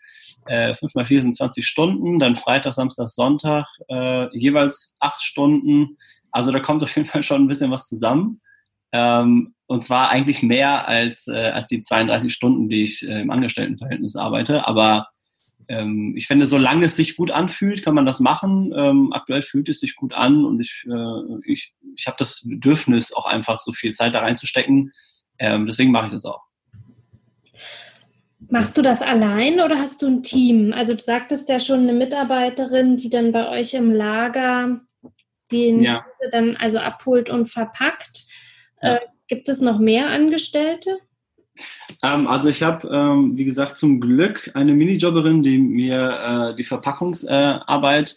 Äh, 0.46 0.74
5 0.74 0.94
mal 0.94 1.06
4 1.06 1.20
sind 1.22 1.34
20 1.34 1.66
Stunden, 1.66 2.18
dann 2.18 2.36
Freitag, 2.36 2.72
Samstag, 2.72 3.08
Sonntag 3.08 3.66
äh, 3.88 4.34
jeweils 4.36 4.96
8 4.98 5.20
Stunden. 5.20 5.98
Also 6.32 6.52
da 6.52 6.58
kommt 6.60 6.82
auf 6.82 6.94
jeden 6.96 7.08
Fall 7.08 7.22
schon 7.22 7.42
ein 7.42 7.48
bisschen 7.48 7.70
was 7.70 7.86
zusammen. 7.88 8.40
Ähm, 8.92 9.54
und 9.66 9.84
zwar 9.84 10.08
eigentlich 10.08 10.42
mehr 10.42 10.88
als, 10.88 11.28
äh, 11.28 11.50
als 11.50 11.66
die 11.66 11.82
32 11.82 12.32
Stunden, 12.32 12.68
die 12.68 12.84
ich 12.84 13.06
äh, 13.06 13.20
im 13.20 13.30
Angestelltenverhältnis 13.30 14.16
arbeite. 14.16 14.66
Aber 14.66 15.08
ähm, 15.68 16.14
ich 16.16 16.26
finde, 16.26 16.46
solange 16.46 16.86
es 16.86 16.96
sich 16.96 17.16
gut 17.16 17.30
anfühlt, 17.30 17.84
kann 17.84 17.94
man 17.94 18.06
das 18.06 18.20
machen. 18.20 18.72
Ähm, 18.74 19.12
aktuell 19.12 19.42
fühlt 19.42 19.68
es 19.68 19.80
sich 19.80 19.94
gut 19.94 20.14
an 20.14 20.44
und 20.44 20.60
ich, 20.60 20.86
äh, 20.90 21.52
ich, 21.52 21.74
ich 21.96 22.06
habe 22.06 22.16
das 22.18 22.42
Bedürfnis, 22.48 23.12
auch 23.12 23.26
einfach 23.26 23.60
so 23.60 23.72
viel 23.72 23.92
Zeit 23.92 24.14
da 24.14 24.20
reinzustecken. 24.20 24.92
Ähm, 25.38 25.66
deswegen 25.66 25.92
mache 25.92 26.06
ich 26.06 26.12
das 26.12 26.24
auch. 26.24 26.42
Machst 28.50 28.78
du 28.78 28.82
das 28.82 29.02
allein 29.02 29.60
oder 29.60 29.76
hast 29.76 30.00
du 30.00 30.06
ein 30.06 30.22
Team? 30.22 30.72
Also 30.72 30.94
du 30.94 31.02
sagtest 31.02 31.50
ja 31.50 31.60
schon 31.60 31.80
eine 31.80 31.92
Mitarbeiterin, 31.92 32.96
die 32.96 33.10
dann 33.10 33.32
bei 33.32 33.48
euch 33.50 33.74
im 33.74 33.92
Lager 33.92 34.80
den 35.52 35.82
ja. 35.82 36.04
dann 36.30 36.56
also 36.56 36.78
abholt 36.78 37.30
und 37.30 37.48
verpackt. 37.48 38.26
Ja. 38.82 38.96
Äh, 38.96 39.00
gibt 39.28 39.48
es 39.48 39.60
noch 39.60 39.78
mehr 39.78 40.08
Angestellte? 40.08 40.98
Ähm, 42.02 42.26
also 42.26 42.48
ich 42.48 42.62
habe, 42.62 42.88
ähm, 42.88 43.36
wie 43.36 43.44
gesagt, 43.44 43.76
zum 43.76 44.00
Glück 44.00 44.50
eine 44.54 44.72
Minijobberin, 44.72 45.42
die 45.42 45.58
mir 45.58 46.52
äh, 46.52 46.56
die 46.56 46.64
Verpackungsarbeit 46.64 48.16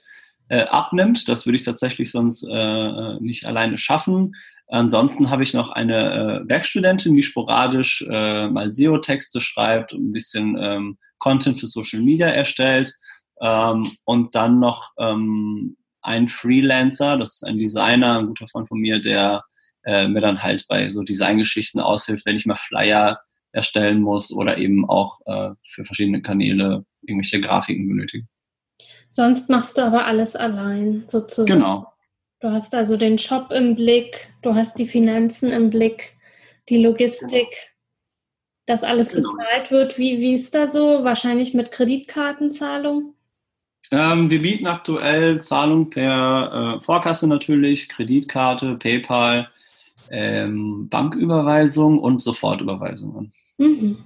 äh, 0.49 0.63
abnimmt. 0.63 1.27
Das 1.27 1.45
würde 1.45 1.55
ich 1.55 1.63
tatsächlich 1.63 2.11
sonst 2.11 2.43
äh, 2.43 3.15
nicht 3.19 3.45
alleine 3.45 3.77
schaffen. 3.77 4.35
Ansonsten 4.67 5.29
habe 5.29 5.43
ich 5.43 5.53
noch 5.53 5.69
eine 5.69 6.43
äh, 6.45 6.49
Werkstudentin, 6.49 7.13
die 7.13 7.23
sporadisch 7.23 8.05
äh, 8.09 8.47
mal 8.47 8.71
SEO-Texte 8.71 9.41
schreibt 9.41 9.93
und 9.93 10.09
ein 10.09 10.13
bisschen 10.13 10.57
ähm, 10.57 10.97
Content 11.17 11.59
für 11.59 11.67
Social 11.67 11.99
Media 11.99 12.27
erstellt. 12.27 12.93
Ähm, 13.41 13.91
und 14.05 14.35
dann 14.35 14.59
noch 14.59 14.91
ähm, 14.97 15.75
ein 16.01 16.27
Freelancer, 16.27 17.17
das 17.17 17.35
ist 17.35 17.43
ein 17.43 17.57
Designer, 17.57 18.19
ein 18.19 18.27
guter 18.27 18.47
Freund 18.47 18.69
von 18.69 18.79
mir, 18.79 18.99
der 18.99 19.43
äh, 19.83 20.07
mir 20.07 20.21
dann 20.21 20.43
halt 20.43 20.65
bei 20.67 20.87
so 20.89 21.03
Designgeschichten 21.03 21.81
aushilft, 21.81 22.25
wenn 22.25 22.35
ich 22.35 22.45
mal 22.45 22.55
Flyer 22.55 23.19
erstellen 23.51 24.01
muss 24.01 24.31
oder 24.31 24.57
eben 24.57 24.89
auch 24.89 25.19
äh, 25.25 25.51
für 25.67 25.83
verschiedene 25.83 26.21
Kanäle 26.21 26.85
irgendwelche 27.01 27.41
Grafiken 27.41 27.87
benötige. 27.87 28.25
Sonst 29.09 29.49
machst 29.49 29.77
du 29.77 29.81
aber 29.81 30.05
alles 30.05 30.35
allein, 30.35 31.03
sozusagen. 31.07 31.59
Genau. 31.59 31.87
Du 32.39 32.49
hast 32.51 32.73
also 32.73 32.97
den 32.97 33.17
Shop 33.17 33.51
im 33.51 33.75
Blick, 33.75 34.33
du 34.41 34.55
hast 34.55 34.79
die 34.79 34.87
Finanzen 34.87 35.51
im 35.51 35.69
Blick, 35.69 36.15
die 36.69 36.77
Logistik, 36.77 37.47
dass 38.65 38.83
alles 38.83 39.09
genau. 39.09 39.29
bezahlt 39.29 39.69
wird. 39.69 39.97
Wie, 39.97 40.19
wie 40.19 40.33
ist 40.33 40.55
da 40.55 40.67
so? 40.67 41.03
Wahrscheinlich 41.03 41.53
mit 41.53 41.71
Kreditkartenzahlung? 41.71 43.13
Ähm, 43.91 44.29
wir 44.29 44.41
bieten 44.41 44.67
aktuell 44.67 45.41
Zahlung 45.41 45.89
per 45.89 46.77
äh, 46.79 46.83
Vorkasse 46.83 47.27
natürlich, 47.27 47.89
Kreditkarte, 47.89 48.75
PayPal, 48.77 49.49
ähm, 50.11 50.87
Banküberweisung 50.89 51.99
und 51.99 52.21
Sofortüberweisung 52.21 53.17
an. 53.17 53.31
Mhm. 53.57 53.97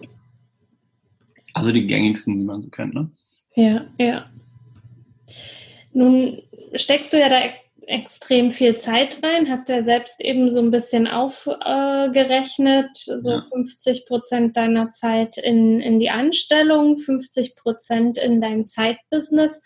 Also 1.54 1.72
die 1.72 1.88
gängigsten, 1.88 2.38
die 2.38 2.44
man 2.44 2.62
so 2.62 2.70
kennt, 2.70 2.94
ne? 2.94 3.10
Ja, 3.56 3.86
ja. 3.98 4.30
Nun 5.94 6.42
steckst 6.76 7.14
du 7.14 7.20
ja 7.20 7.30
da 7.30 7.40
extrem 7.88 8.52
viel 8.52 8.76
Zeit 8.76 9.24
rein, 9.24 9.50
hast 9.50 9.70
du 9.70 9.74
ja 9.74 9.84
selbst 9.84 10.22
eben 10.22 10.52
so 10.52 10.60
ein 10.60 10.72
bisschen 10.72 11.08
aufgerechnet, 11.08 12.90
äh, 13.08 13.22
so 13.22 13.32
ja. 13.32 13.46
50 13.52 14.06
Prozent 14.06 14.58
deiner 14.58 14.92
Zeit 14.92 15.38
in, 15.38 15.80
in 15.80 16.00
die 16.00 16.10
Anstellung, 16.10 16.98
50 16.98 17.56
Prozent 17.56 18.18
in 18.18 18.42
dein 18.42 18.66
Zeitbusiness. 18.66 19.62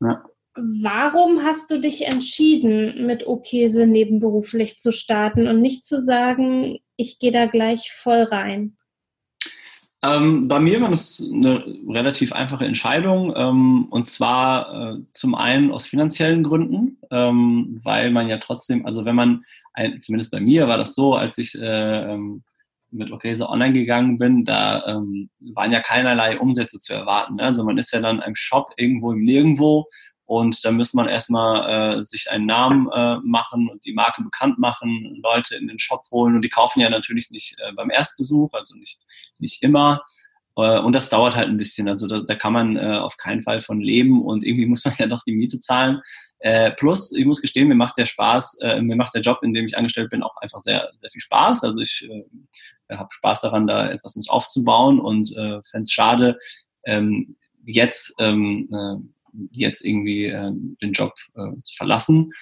Ja. 0.00 0.24
Warum 0.60 1.44
hast 1.44 1.70
du 1.70 1.80
dich 1.80 2.06
entschieden, 2.06 3.06
mit 3.06 3.26
Okese 3.26 3.86
nebenberuflich 3.86 4.80
zu 4.80 4.92
starten 4.92 5.46
und 5.46 5.60
nicht 5.60 5.84
zu 5.84 6.00
sagen, 6.00 6.78
ich 6.96 7.20
gehe 7.20 7.30
da 7.30 7.46
gleich 7.46 7.92
voll 7.92 8.22
rein? 8.22 8.76
Ähm, 10.02 10.48
bei 10.48 10.58
mir 10.58 10.80
war 10.80 10.90
das 10.90 11.20
eine 11.20 11.64
relativ 11.88 12.32
einfache 12.32 12.64
Entscheidung 12.64 13.34
ähm, 13.36 13.86
und 13.90 14.08
zwar 14.08 14.94
äh, 14.94 14.98
zum 15.12 15.34
einen 15.34 15.70
aus 15.72 15.86
finanziellen 15.86 16.42
Gründen, 16.42 16.98
ähm, 17.10 17.80
weil 17.82 18.10
man 18.10 18.28
ja 18.28 18.38
trotzdem, 18.38 18.86
also 18.86 19.04
wenn 19.04 19.16
man, 19.16 19.44
ein, 19.74 20.00
zumindest 20.00 20.30
bei 20.30 20.40
mir 20.40 20.68
war 20.68 20.78
das 20.78 20.94
so, 20.94 21.14
als 21.14 21.38
ich 21.38 21.56
äh, 21.60 22.12
ähm, 22.12 22.42
mit 22.90 23.12
Okese 23.12 23.48
online 23.48 23.74
gegangen 23.74 24.18
bin, 24.18 24.44
da 24.44 24.86
ähm, 24.86 25.30
waren 25.40 25.72
ja 25.72 25.80
keinerlei 25.80 26.38
Umsätze 26.38 26.78
zu 26.78 26.94
erwarten. 26.94 27.36
Ne? 27.36 27.42
Also 27.42 27.64
man 27.64 27.76
ist 27.76 27.92
ja 27.92 28.00
dann 28.00 28.22
im 28.22 28.34
Shop 28.34 28.72
irgendwo 28.76 29.12
im 29.12 29.22
Nirgendwo 29.22 29.84
und 30.28 30.62
da 30.62 30.70
muss 30.72 30.92
man 30.92 31.08
erstmal 31.08 31.96
äh, 31.96 32.02
sich 32.02 32.30
einen 32.30 32.44
Namen 32.44 32.86
äh, 32.92 33.16
machen 33.22 33.70
und 33.70 33.86
die 33.86 33.94
Marke 33.94 34.22
bekannt 34.22 34.58
machen, 34.58 35.18
Leute 35.22 35.56
in 35.56 35.66
den 35.68 35.78
Shop 35.78 36.04
holen. 36.10 36.36
Und 36.36 36.42
die 36.42 36.50
kaufen 36.50 36.80
ja 36.80 36.90
natürlich 36.90 37.30
nicht 37.30 37.56
äh, 37.58 37.72
beim 37.72 37.88
Erstbesuch, 37.88 38.52
also 38.52 38.76
nicht, 38.76 38.98
nicht 39.38 39.62
immer. 39.62 40.04
Äh, 40.54 40.80
und 40.80 40.92
das 40.92 41.08
dauert 41.08 41.34
halt 41.34 41.48
ein 41.48 41.56
bisschen. 41.56 41.88
Also 41.88 42.06
da, 42.06 42.20
da 42.20 42.34
kann 42.34 42.52
man 42.52 42.76
äh, 42.76 42.98
auf 42.98 43.16
keinen 43.16 43.42
Fall 43.42 43.62
von 43.62 43.80
leben 43.80 44.22
und 44.22 44.44
irgendwie 44.44 44.66
muss 44.66 44.84
man 44.84 44.92
ja 44.98 45.06
doch 45.06 45.22
die 45.26 45.32
Miete 45.32 45.60
zahlen. 45.60 46.02
Äh, 46.40 46.72
plus, 46.72 47.10
ich 47.12 47.24
muss 47.24 47.40
gestehen, 47.40 47.66
mir 47.66 47.74
macht 47.74 47.96
der 47.96 48.04
Spaß, 48.04 48.58
äh, 48.60 48.82
mir 48.82 48.96
macht 48.96 49.14
der 49.14 49.22
Job, 49.22 49.38
in 49.42 49.54
dem 49.54 49.64
ich 49.64 49.78
angestellt 49.78 50.10
bin, 50.10 50.22
auch 50.22 50.36
einfach 50.42 50.60
sehr, 50.60 50.90
sehr 51.00 51.10
viel 51.10 51.22
Spaß. 51.22 51.64
Also 51.64 51.80
ich 51.80 52.06
äh, 52.06 52.96
habe 52.98 53.08
Spaß 53.10 53.40
daran, 53.40 53.66
da 53.66 53.88
etwas 53.88 54.14
mit 54.14 54.28
aufzubauen 54.28 55.00
und 55.00 55.34
äh, 55.34 55.62
fände 55.62 55.84
es 55.84 55.92
schade, 55.92 56.38
ähm, 56.84 57.38
jetzt 57.64 58.14
ähm, 58.18 58.68
äh, 58.70 59.17
jetzt 59.50 59.84
irgendwie 59.84 60.26
äh, 60.26 60.52
den 60.82 60.92
Job 60.92 61.12
äh, 61.34 61.54
zu 61.62 61.74
verlassen. 61.76 62.32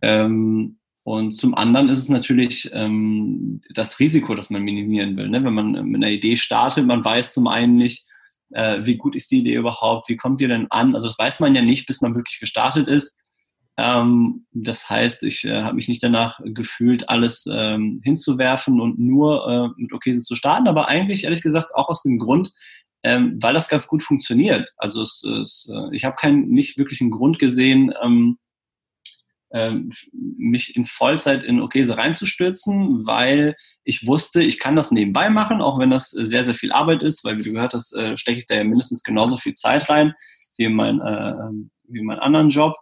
Ähm, 0.00 0.78
und 1.04 1.32
zum 1.32 1.54
anderen 1.54 1.88
ist 1.88 1.98
es 1.98 2.08
natürlich 2.08 2.70
ähm, 2.72 3.60
das 3.70 3.98
Risiko, 3.98 4.34
das 4.34 4.50
man 4.50 4.62
minimieren 4.62 5.16
will. 5.16 5.28
Ne? 5.28 5.42
Wenn 5.44 5.54
man 5.54 5.72
mit 5.88 5.96
einer 5.96 6.12
Idee 6.12 6.36
startet, 6.36 6.86
man 6.86 7.04
weiß 7.04 7.32
zum 7.34 7.48
einen 7.48 7.76
nicht, 7.76 8.06
äh, 8.50 8.80
wie 8.84 8.96
gut 8.96 9.16
ist 9.16 9.30
die 9.30 9.38
Idee 9.38 9.54
überhaupt, 9.54 10.08
wie 10.08 10.16
kommt 10.16 10.40
die 10.40 10.46
denn 10.46 10.70
an? 10.70 10.94
Also 10.94 11.08
das 11.08 11.18
weiß 11.18 11.40
man 11.40 11.54
ja 11.54 11.62
nicht, 11.62 11.86
bis 11.86 12.00
man 12.02 12.14
wirklich 12.14 12.38
gestartet 12.38 12.86
ist. 12.86 13.18
Ähm, 13.78 14.46
das 14.52 14.88
heißt, 14.88 15.24
ich 15.24 15.44
äh, 15.44 15.62
habe 15.62 15.74
mich 15.74 15.88
nicht 15.88 16.02
danach 16.02 16.40
gefühlt, 16.44 17.08
alles 17.08 17.48
ähm, 17.50 18.00
hinzuwerfen 18.04 18.80
und 18.80 18.98
nur 18.98 19.48
äh, 19.76 19.80
mit 19.80 19.92
Okese 19.92 20.20
zu 20.20 20.36
starten, 20.36 20.68
aber 20.68 20.88
eigentlich 20.88 21.24
ehrlich 21.24 21.42
gesagt 21.42 21.74
auch 21.74 21.88
aus 21.88 22.02
dem 22.02 22.18
Grund, 22.18 22.52
ähm, 23.02 23.38
weil 23.40 23.54
das 23.54 23.68
ganz 23.68 23.86
gut 23.86 24.02
funktioniert. 24.02 24.72
Also 24.76 25.02
es, 25.02 25.24
es, 25.24 25.70
äh, 25.72 25.94
ich 25.94 26.04
habe 26.04 26.16
keinen 26.16 26.48
nicht 26.48 26.78
wirklichen 26.78 27.10
Grund 27.10 27.38
gesehen, 27.38 27.92
ähm, 28.02 28.38
ähm, 29.52 29.92
mich 30.12 30.76
in 30.76 30.86
Vollzeit 30.86 31.44
in 31.44 31.60
Okese 31.60 31.96
reinzustürzen, 31.96 33.06
weil 33.06 33.54
ich 33.84 34.06
wusste, 34.06 34.42
ich 34.42 34.58
kann 34.58 34.76
das 34.76 34.90
nebenbei 34.90 35.28
machen, 35.28 35.60
auch 35.60 35.78
wenn 35.78 35.90
das 35.90 36.10
sehr, 36.10 36.44
sehr 36.44 36.54
viel 36.54 36.72
Arbeit 36.72 37.02
ist, 37.02 37.22
weil 37.24 37.38
wie 37.38 37.42
du 37.42 37.52
gehört 37.52 37.74
hast, 37.74 37.94
äh, 37.94 38.16
stecke 38.16 38.38
ich 38.38 38.46
da 38.46 38.54
ja 38.54 38.64
mindestens 38.64 39.02
genauso 39.02 39.36
viel 39.36 39.54
Zeit 39.54 39.88
rein 39.90 40.14
wie 40.56 40.64
in, 40.64 40.74
mein, 40.74 41.00
äh, 41.00 41.34
wie 41.88 41.98
in 41.98 42.06
meinen 42.06 42.20
anderen 42.20 42.50
Job. 42.50 42.76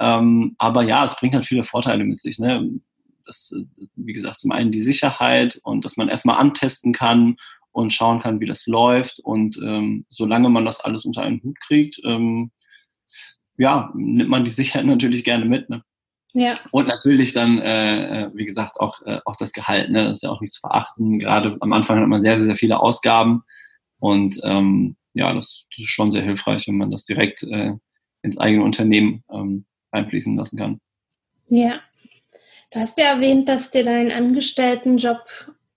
Ähm, 0.00 0.54
aber 0.58 0.82
ja, 0.82 1.04
es 1.04 1.16
bringt 1.16 1.34
halt 1.34 1.46
viele 1.46 1.64
Vorteile 1.64 2.04
mit 2.04 2.20
sich. 2.20 2.38
Ne? 2.38 2.80
Das, 3.24 3.52
äh, 3.54 3.86
wie 3.96 4.12
gesagt, 4.12 4.38
zum 4.38 4.52
einen 4.52 4.72
die 4.72 4.80
Sicherheit 4.80 5.60
und 5.62 5.84
dass 5.84 5.96
man 5.96 6.08
erstmal 6.08 6.38
antesten 6.38 6.92
kann 6.92 7.36
und 7.72 7.92
schauen 7.92 8.20
kann, 8.20 8.40
wie 8.40 8.46
das 8.46 8.66
läuft. 8.66 9.20
Und 9.20 9.58
ähm, 9.62 10.06
solange 10.08 10.48
man 10.48 10.64
das 10.64 10.80
alles 10.80 11.04
unter 11.04 11.22
einen 11.22 11.42
Hut 11.42 11.60
kriegt, 11.60 12.00
ähm, 12.04 12.50
ja, 13.56 13.92
nimmt 13.94 14.30
man 14.30 14.44
die 14.44 14.50
Sicherheit 14.52 14.86
natürlich 14.86 15.24
gerne 15.24 15.44
mit. 15.44 15.68
Ne? 15.70 15.82
Ja. 16.32 16.54
Und 16.70 16.88
natürlich 16.88 17.32
dann, 17.32 17.58
äh, 17.58 18.24
äh, 18.24 18.30
wie 18.34 18.44
gesagt, 18.44 18.80
auch, 18.80 19.02
äh, 19.06 19.20
auch 19.24 19.36
das 19.36 19.52
Gehalt. 19.52 19.90
Ne? 19.90 20.04
Das 20.04 20.18
ist 20.18 20.22
ja 20.22 20.30
auch 20.30 20.40
nicht 20.40 20.52
zu 20.52 20.60
verachten. 20.60 21.18
Gerade 21.18 21.56
am 21.60 21.72
Anfang 21.72 22.00
hat 22.00 22.08
man 22.08 22.22
sehr, 22.22 22.36
sehr, 22.36 22.46
sehr 22.46 22.56
viele 22.56 22.80
Ausgaben. 22.80 23.42
Und 23.98 24.40
ähm, 24.44 24.96
ja, 25.14 25.32
das, 25.32 25.64
das 25.70 25.84
ist 25.84 25.90
schon 25.90 26.12
sehr 26.12 26.22
hilfreich, 26.22 26.68
wenn 26.68 26.76
man 26.76 26.90
das 26.90 27.04
direkt 27.04 27.42
äh, 27.42 27.74
ins 28.22 28.38
eigene 28.38 28.64
Unternehmen 28.64 29.24
ähm, 29.32 29.66
einfließen 29.90 30.36
lassen 30.36 30.58
kann. 30.58 30.80
Ja. 31.48 31.80
Du 32.70 32.80
hast 32.80 32.98
ja 32.98 33.06
erwähnt, 33.06 33.48
dass 33.48 33.70
dir 33.70 33.82
dein 33.82 34.12
Angestelltenjob 34.12 35.18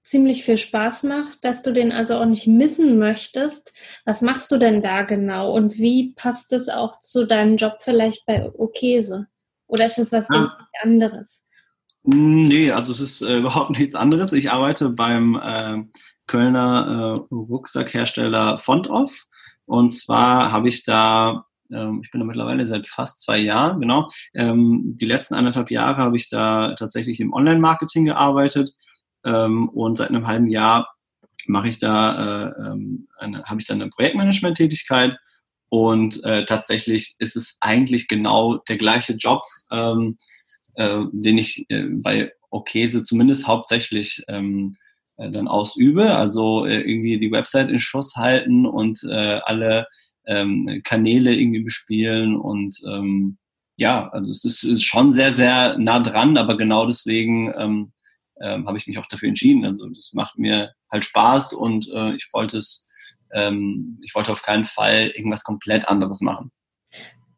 ziemlich 0.03 0.43
viel 0.43 0.57
Spaß 0.57 1.03
macht, 1.03 1.43
dass 1.43 1.61
du 1.61 1.71
den 1.71 1.91
also 1.91 2.15
auch 2.15 2.25
nicht 2.25 2.47
missen 2.47 2.97
möchtest. 2.97 3.73
Was 4.05 4.21
machst 4.21 4.51
du 4.51 4.57
denn 4.57 4.81
da 4.81 5.03
genau 5.03 5.53
und 5.53 5.77
wie 5.77 6.13
passt 6.15 6.53
es 6.53 6.69
auch 6.69 6.99
zu 6.99 7.25
deinem 7.25 7.57
Job 7.57 7.77
vielleicht 7.79 8.25
bei 8.25 8.51
Okese? 8.53 9.27
Oder 9.67 9.85
ist 9.85 9.99
es 9.99 10.11
was 10.11 10.27
ja. 10.29 10.57
anderes? 10.81 11.43
Nee, 12.03 12.71
also 12.71 12.91
es 12.91 12.99
ist 12.99 13.21
äh, 13.21 13.37
überhaupt 13.39 13.71
nichts 13.77 13.95
anderes. 13.95 14.33
Ich 14.33 14.51
arbeite 14.51 14.89
beim 14.89 15.39
äh, 15.41 15.83
Kölner 16.27 17.17
äh, 17.29 17.33
Rucksackhersteller 17.33 18.57
Fontoff 18.57 19.25
und 19.65 19.93
zwar 19.93 20.51
habe 20.51 20.67
ich 20.67 20.83
da 20.83 21.45
ähm, 21.71 22.01
ich 22.03 22.11
bin 22.11 22.19
da 22.19 22.25
mittlerweile 22.25 22.65
seit 22.65 22.87
fast 22.87 23.21
zwei 23.21 23.37
Jahren, 23.37 23.79
genau. 23.79 24.09
Ähm, 24.33 24.95
die 24.99 25.05
letzten 25.05 25.35
anderthalb 25.35 25.71
Jahre 25.71 25.97
habe 25.97 26.17
ich 26.17 26.29
da 26.29 26.75
tatsächlich 26.75 27.19
im 27.19 27.33
Online-Marketing 27.33 28.05
gearbeitet 28.05 28.73
ähm, 29.25 29.69
und 29.69 29.95
seit 29.97 30.09
einem 30.09 30.27
halben 30.27 30.47
Jahr 30.47 30.93
mache 31.47 31.69
ich 31.69 31.77
da, 31.77 32.47
äh, 32.47 32.71
ähm, 32.71 33.07
eine, 33.17 33.43
habe 33.43 33.59
ich 33.59 33.67
dann 33.67 33.81
eine 33.81 33.89
Projektmanagement-Tätigkeit 33.89 35.17
Und 35.69 36.23
äh, 36.23 36.45
tatsächlich 36.45 37.15
ist 37.19 37.35
es 37.35 37.57
eigentlich 37.61 38.07
genau 38.07 38.57
der 38.57 38.77
gleiche 38.77 39.13
Job, 39.13 39.41
ähm, 39.71 40.17
äh, 40.75 41.03
den 41.11 41.37
ich 41.37 41.65
äh, 41.69 41.85
bei 41.89 42.31
Okese 42.49 43.03
zumindest 43.03 43.47
hauptsächlich 43.47 44.23
ähm, 44.27 44.75
äh, 45.17 45.31
dann 45.31 45.47
ausübe. 45.47 46.15
Also 46.15 46.65
äh, 46.65 46.81
irgendwie 46.81 47.19
die 47.19 47.31
Website 47.31 47.69
in 47.69 47.79
Schuss 47.79 48.15
halten 48.15 48.65
und 48.65 49.03
äh, 49.09 49.39
alle 49.45 49.87
ähm, 50.27 50.81
Kanäle 50.83 51.33
irgendwie 51.33 51.63
bespielen 51.63 52.35
und 52.35 52.77
ähm, 52.87 53.37
ja, 53.77 54.09
also 54.09 54.29
es 54.29 54.45
ist, 54.45 54.63
ist, 54.63 54.83
schon 54.83 55.09
sehr, 55.09 55.33
sehr 55.33 55.77
nah 55.79 55.99
dran, 55.99 56.37
aber 56.37 56.55
genau 56.55 56.85
deswegen 56.85 57.51
ähm, 57.57 57.93
ähm, 58.41 58.67
habe 58.67 58.77
ich 58.77 58.87
mich 58.87 58.97
auch 58.97 59.07
dafür 59.07 59.29
entschieden. 59.29 59.65
Also 59.65 59.87
das 59.87 60.11
macht 60.13 60.37
mir 60.37 60.73
halt 60.91 61.05
Spaß 61.05 61.53
und 61.53 61.89
äh, 61.89 62.13
ich 62.15 62.29
wollte 62.33 62.57
es, 62.57 62.87
ähm, 63.33 63.99
ich 64.01 64.15
wollte 64.15 64.31
auf 64.31 64.43
keinen 64.43 64.65
Fall 64.65 65.11
irgendwas 65.15 65.43
komplett 65.43 65.87
anderes 65.87 66.21
machen. 66.21 66.51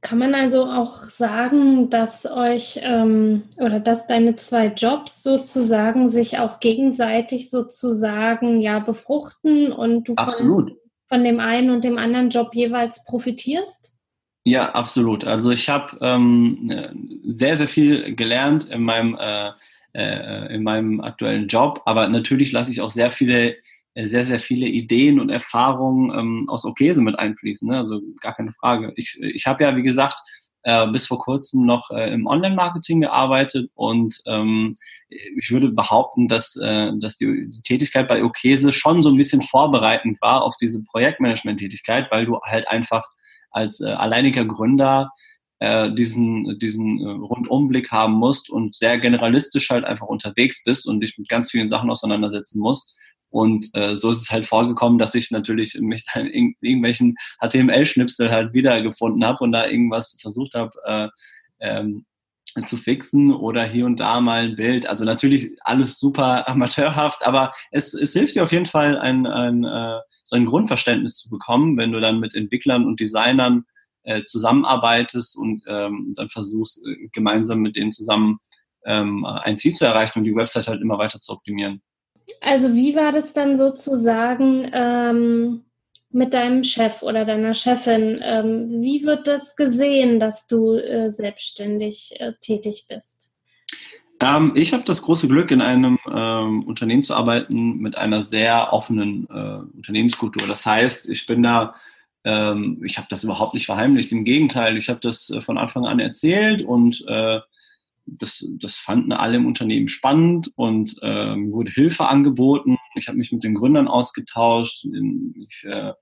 Kann 0.03 0.17
man 0.17 0.35
also 0.35 0.65
auch 0.65 1.05
sagen, 1.05 1.89
dass 1.89 2.25
euch 2.29 2.77
ähm, 2.83 3.43
oder 3.55 3.79
dass 3.79 4.05
deine 4.05 4.35
zwei 4.35 4.67
Jobs 4.67 5.23
sozusagen 5.23 6.09
sich 6.09 6.39
auch 6.39 6.59
gegenseitig 6.59 7.49
sozusagen 7.49 8.59
ja 8.59 8.79
befruchten 8.79 9.71
und 9.71 10.09
du 10.09 10.15
von, 10.15 10.75
von, 11.07 11.23
dem 11.23 11.39
einen 11.39 11.69
und 11.69 11.85
dem 11.85 11.97
anderen 11.97 12.29
Job 12.29 12.53
jeweils 12.53 13.05
profitierst? 13.05 13.93
Ja, 14.43 14.73
absolut. 14.73 15.23
Also 15.23 15.51
ich 15.51 15.69
habe 15.69 15.97
ähm, 16.01 17.21
sehr, 17.23 17.55
sehr 17.55 17.69
viel 17.69 18.13
gelernt 18.13 18.65
in 18.65 18.83
meinem, 18.83 19.17
äh, 19.17 19.51
äh, 19.93 20.53
in 20.53 20.63
meinem 20.63 21.01
aktuellen 21.01 21.47
Job, 21.47 21.81
aber 21.85 22.07
natürlich 22.07 22.51
lasse 22.51 22.71
ich 22.71 22.81
auch 22.81 22.89
sehr 22.89 23.11
viele 23.11 23.55
äh, 23.95 24.07
sehr, 24.07 24.23
sehr 24.23 24.39
viele 24.39 24.67
Ideen 24.67 25.19
und 25.19 25.29
Erfahrungen 25.29 26.17
ähm, 26.17 26.49
aus 26.49 26.65
Okese 26.65 27.01
mit 27.01 27.17
einfließen. 27.17 27.69
Ne? 27.69 27.77
Also 27.77 28.01
gar 28.21 28.33
keine 28.33 28.53
Frage. 28.53 28.93
Ich, 28.95 29.19
ich 29.21 29.45
habe 29.45 29.63
ja, 29.63 29.75
wie 29.75 29.83
gesagt, 29.83 30.19
äh, 30.63 30.87
bis 30.87 31.07
vor 31.07 31.19
kurzem 31.19 31.65
noch 31.65 31.91
äh, 31.91 32.11
im 32.13 32.25
Online-Marketing 32.25 33.01
gearbeitet 33.01 33.69
und 33.75 34.19
ähm, 34.25 34.77
ich 35.09 35.51
würde 35.51 35.69
behaupten, 35.69 36.27
dass, 36.27 36.55
äh, 36.55 36.91
dass 36.99 37.17
die, 37.17 37.49
die 37.49 37.61
Tätigkeit 37.61 38.07
bei 38.07 38.23
Okese 38.23 38.71
schon 38.71 39.01
so 39.01 39.09
ein 39.09 39.17
bisschen 39.17 39.41
vorbereitend 39.41 40.21
war 40.21 40.43
auf 40.43 40.55
diese 40.57 40.83
Projektmanagement-Tätigkeit, 40.83 42.07
weil 42.11 42.25
du 42.25 42.39
halt 42.41 42.67
einfach 42.69 43.05
als 43.51 43.81
äh, 43.81 43.89
alleiniger 43.89 44.45
Gründer 44.45 45.11
äh, 45.63 45.89
diesen, 45.93 46.59
diesen 46.59 46.99
äh, 46.99 47.09
Rundumblick 47.09 47.89
haben 47.89 48.15
musst 48.15 48.49
und 48.49 48.75
sehr 48.75 48.97
generalistisch 48.99 49.69
halt 49.69 49.85
einfach 49.85 50.07
unterwegs 50.07 50.61
bist 50.65 50.85
und 50.85 50.99
dich 50.99 51.17
mit 51.17 51.29
ganz 51.29 51.51
vielen 51.51 51.69
Sachen 51.69 51.89
auseinandersetzen 51.89 52.59
musst. 52.59 52.97
Und 53.29 53.69
äh, 53.71 53.95
so 53.95 54.11
ist 54.11 54.23
es 54.23 54.29
halt 54.29 54.45
vorgekommen, 54.45 54.99
dass 54.99 55.15
ich 55.15 55.31
natürlich 55.31 55.77
mich 55.79 56.03
dann 56.13 56.27
in 56.27 56.53
irgendwelchen 56.59 57.15
HTML-Schnipsel 57.39 58.29
halt 58.29 58.53
wiedergefunden 58.53 59.23
habe 59.23 59.41
und 59.41 59.53
da 59.53 59.65
irgendwas 59.65 60.17
versucht 60.19 60.53
habe 60.53 60.71
äh, 60.85 61.07
ähm, 61.61 62.05
zu 62.65 62.75
fixen 62.75 63.33
oder 63.33 63.63
hier 63.63 63.85
und 63.85 64.01
da 64.01 64.19
mal 64.19 64.43
ein 64.43 64.57
Bild. 64.57 64.85
Also 64.85 65.05
natürlich 65.05 65.49
alles 65.61 65.97
super 65.97 66.45
amateurhaft, 66.49 67.25
aber 67.25 67.53
es, 67.71 67.93
es 67.93 68.11
hilft 68.11 68.35
dir 68.35 68.43
auf 68.43 68.51
jeden 68.51 68.65
Fall, 68.65 68.99
ein, 68.99 69.25
ein, 69.25 69.63
äh, 69.63 69.99
so 70.25 70.35
ein 70.35 70.45
Grundverständnis 70.45 71.15
zu 71.15 71.29
bekommen, 71.29 71.77
wenn 71.77 71.93
du 71.93 72.01
dann 72.01 72.19
mit 72.19 72.35
Entwicklern 72.35 72.85
und 72.85 72.99
Designern 72.99 73.63
äh, 74.03 74.23
zusammenarbeitest 74.23 75.37
und 75.37 75.63
ähm, 75.67 76.13
dann 76.15 76.29
versuchst, 76.29 76.85
äh, 76.85 77.07
gemeinsam 77.11 77.59
mit 77.59 77.75
denen 77.75 77.91
zusammen 77.91 78.39
ähm, 78.85 79.25
ein 79.25 79.57
Ziel 79.57 79.73
zu 79.73 79.85
erreichen 79.85 80.19
und 80.19 80.25
die 80.25 80.35
Website 80.35 80.67
halt 80.67 80.81
immer 80.81 80.97
weiter 80.97 81.19
zu 81.19 81.33
optimieren. 81.33 81.81
Also 82.41 82.73
wie 82.73 82.95
war 82.95 83.11
das 83.11 83.33
dann 83.33 83.57
sozusagen 83.57 84.69
ähm, 84.73 85.65
mit 86.09 86.33
deinem 86.33 86.63
Chef 86.63 87.01
oder 87.01 87.25
deiner 87.25 87.53
Chefin? 87.53 88.19
Ähm, 88.21 88.81
wie 88.81 89.03
wird 89.03 89.27
das 89.27 89.55
gesehen, 89.55 90.19
dass 90.19 90.47
du 90.47 90.75
äh, 90.75 91.09
selbstständig 91.09 92.13
äh, 92.19 92.33
tätig 92.39 92.85
bist? 92.87 93.33
Ähm, 94.19 94.53
ich 94.55 94.73
habe 94.73 94.83
das 94.83 95.01
große 95.01 95.27
Glück, 95.27 95.51
in 95.51 95.61
einem 95.61 95.97
ähm, 96.09 96.63
Unternehmen 96.63 97.03
zu 97.03 97.15
arbeiten 97.15 97.77
mit 97.79 97.97
einer 97.97 98.23
sehr 98.23 98.71
offenen 98.71 99.27
äh, 99.29 99.75
Unternehmenskultur. 99.75 100.47
Das 100.47 100.65
heißt, 100.65 101.09
ich 101.09 101.25
bin 101.25 101.43
da 101.43 101.73
ähm, 102.23 102.81
ich 102.85 102.97
habe 102.97 103.07
das 103.09 103.23
überhaupt 103.23 103.53
nicht 103.53 103.65
verheimlicht. 103.65 104.11
Im 104.11 104.23
Gegenteil, 104.23 104.77
ich 104.77 104.89
habe 104.89 104.99
das 104.99 105.29
äh, 105.29 105.41
von 105.41 105.57
Anfang 105.57 105.85
an 105.85 105.99
erzählt 105.99 106.61
und 106.61 107.03
äh, 107.07 107.39
das, 108.05 108.45
das 108.59 108.75
fanden 108.75 109.13
alle 109.13 109.37
im 109.37 109.45
Unternehmen 109.45 109.87
spannend 109.87 110.51
und 110.55 110.95
äh, 111.01 111.35
wurde 111.35 111.71
Hilfe 111.71 112.07
angeboten. 112.07 112.77
Ich 112.95 113.07
habe 113.07 113.17
mich 113.17 113.31
mit 113.31 113.43
den 113.43 113.55
Gründern 113.55 113.87
ausgetauscht. 113.87 114.85
Ich 114.85 115.63
äh, 115.63 115.93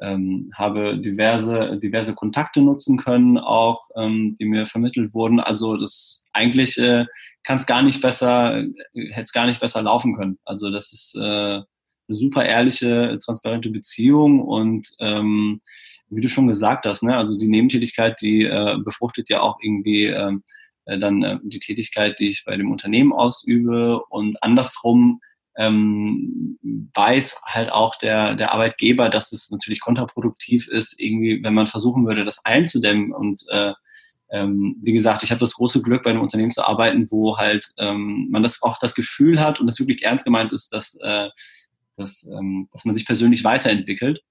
ähm, 0.00 0.50
habe 0.54 0.98
diverse, 0.98 1.78
diverse 1.78 2.14
Kontakte 2.14 2.62
nutzen 2.62 2.96
können, 2.96 3.38
auch 3.38 3.88
ähm, 3.96 4.34
die 4.38 4.46
mir 4.46 4.66
vermittelt 4.66 5.14
wurden. 5.14 5.40
Also 5.40 5.76
das 5.76 6.24
eigentlich 6.32 6.78
äh, 6.78 7.04
kann 7.44 7.58
es 7.58 7.66
gar 7.66 7.82
nicht 7.82 8.00
besser, 8.00 8.64
hätte 8.94 9.22
es 9.22 9.32
gar 9.32 9.46
nicht 9.46 9.60
besser 9.60 9.82
laufen 9.82 10.14
können. 10.14 10.38
Also 10.44 10.70
das 10.70 10.92
ist 10.92 11.16
äh, 11.20 11.60
eine 12.10 12.16
super 12.16 12.44
ehrliche, 12.44 13.18
transparente 13.24 13.70
Beziehung 13.70 14.40
und 14.40 14.88
ähm, 14.98 15.60
wie 16.10 16.20
du 16.20 16.28
schon 16.28 16.48
gesagt 16.48 16.86
hast, 16.86 17.02
ne, 17.02 17.16
also 17.16 17.36
die 17.36 17.48
Nebentätigkeit, 17.48 18.20
die 18.20 18.42
äh, 18.42 18.76
befruchtet 18.84 19.28
ja 19.28 19.40
auch 19.40 19.58
irgendwie 19.62 20.06
ähm, 20.06 20.42
äh, 20.86 20.98
dann 20.98 21.22
äh, 21.22 21.38
die 21.44 21.60
Tätigkeit, 21.60 22.18
die 22.18 22.28
ich 22.28 22.44
bei 22.44 22.56
dem 22.56 22.70
Unternehmen 22.70 23.12
ausübe 23.12 24.02
und 24.08 24.42
andersrum 24.42 25.20
ähm, 25.56 26.58
weiß 26.94 27.40
halt 27.44 27.70
auch 27.70 27.96
der, 27.96 28.34
der 28.34 28.52
Arbeitgeber, 28.52 29.08
dass 29.08 29.32
es 29.32 29.50
natürlich 29.50 29.80
kontraproduktiv 29.80 30.68
ist, 30.68 30.98
irgendwie, 30.98 31.42
wenn 31.44 31.54
man 31.54 31.66
versuchen 31.66 32.06
würde, 32.06 32.24
das 32.24 32.44
einzudämmen. 32.44 33.12
Und 33.12 33.44
äh, 33.50 33.72
ähm, 34.30 34.76
wie 34.80 34.92
gesagt, 34.92 35.22
ich 35.22 35.30
habe 35.30 35.40
das 35.40 35.54
große 35.54 35.82
Glück, 35.82 36.04
bei 36.04 36.10
einem 36.10 36.22
Unternehmen 36.22 36.52
zu 36.52 36.66
arbeiten, 36.66 37.10
wo 37.10 37.36
halt 37.36 37.66
ähm, 37.78 38.28
man 38.30 38.42
das 38.42 38.62
auch 38.62 38.78
das 38.78 38.94
Gefühl 38.94 39.40
hat 39.40 39.60
und 39.60 39.66
das 39.66 39.78
wirklich 39.78 40.02
ernst 40.02 40.24
gemeint 40.24 40.52
ist, 40.52 40.72
dass, 40.72 40.96
äh, 41.02 41.28
dass, 42.00 42.24
ähm, 42.24 42.68
dass 42.72 42.84
man 42.84 42.94
sich 42.94 43.06
persönlich 43.06 43.44
weiterentwickelt. 43.44 44.22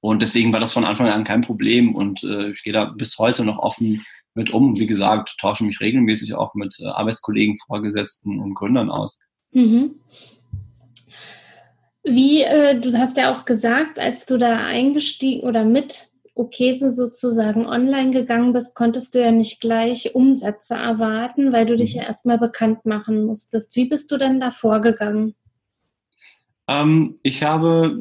Und 0.00 0.22
deswegen 0.22 0.52
war 0.52 0.60
das 0.60 0.72
von 0.72 0.84
Anfang 0.84 1.08
an 1.08 1.24
kein 1.24 1.42
Problem 1.42 1.94
und 1.94 2.24
äh, 2.24 2.50
ich 2.50 2.62
gehe 2.62 2.72
da 2.72 2.86
bis 2.86 3.18
heute 3.18 3.44
noch 3.44 3.58
offen 3.58 4.04
mit 4.34 4.50
um. 4.50 4.78
Wie 4.78 4.86
gesagt, 4.86 5.36
tausche 5.40 5.64
mich 5.64 5.80
regelmäßig 5.80 6.34
auch 6.34 6.54
mit 6.54 6.74
äh, 6.80 6.86
Arbeitskollegen, 6.86 7.56
Vorgesetzten 7.66 8.40
und 8.40 8.54
Gründern 8.54 8.90
aus. 8.90 9.20
Mhm. 9.52 9.96
Wie, 12.04 12.42
äh, 12.42 12.80
du 12.80 12.92
hast 12.98 13.16
ja 13.16 13.32
auch 13.32 13.44
gesagt, 13.44 14.00
als 14.00 14.26
du 14.26 14.38
da 14.38 14.66
eingestiegen 14.66 15.46
oder 15.46 15.64
mit 15.64 16.10
Okese 16.34 16.90
sozusagen 16.90 17.66
online 17.66 18.10
gegangen 18.10 18.52
bist, 18.52 18.74
konntest 18.74 19.14
du 19.14 19.20
ja 19.20 19.30
nicht 19.30 19.60
gleich 19.60 20.14
Umsätze 20.14 20.74
erwarten, 20.74 21.52
weil 21.52 21.66
du 21.66 21.76
dich 21.76 21.94
mhm. 21.94 22.00
ja 22.00 22.08
erstmal 22.08 22.38
bekannt 22.38 22.86
machen 22.86 23.24
musstest. 23.24 23.76
Wie 23.76 23.84
bist 23.84 24.10
du 24.10 24.16
denn 24.16 24.40
da 24.40 24.50
vorgegangen? 24.50 25.36
Ähm, 26.72 27.18
ich 27.22 27.42
habe 27.42 28.00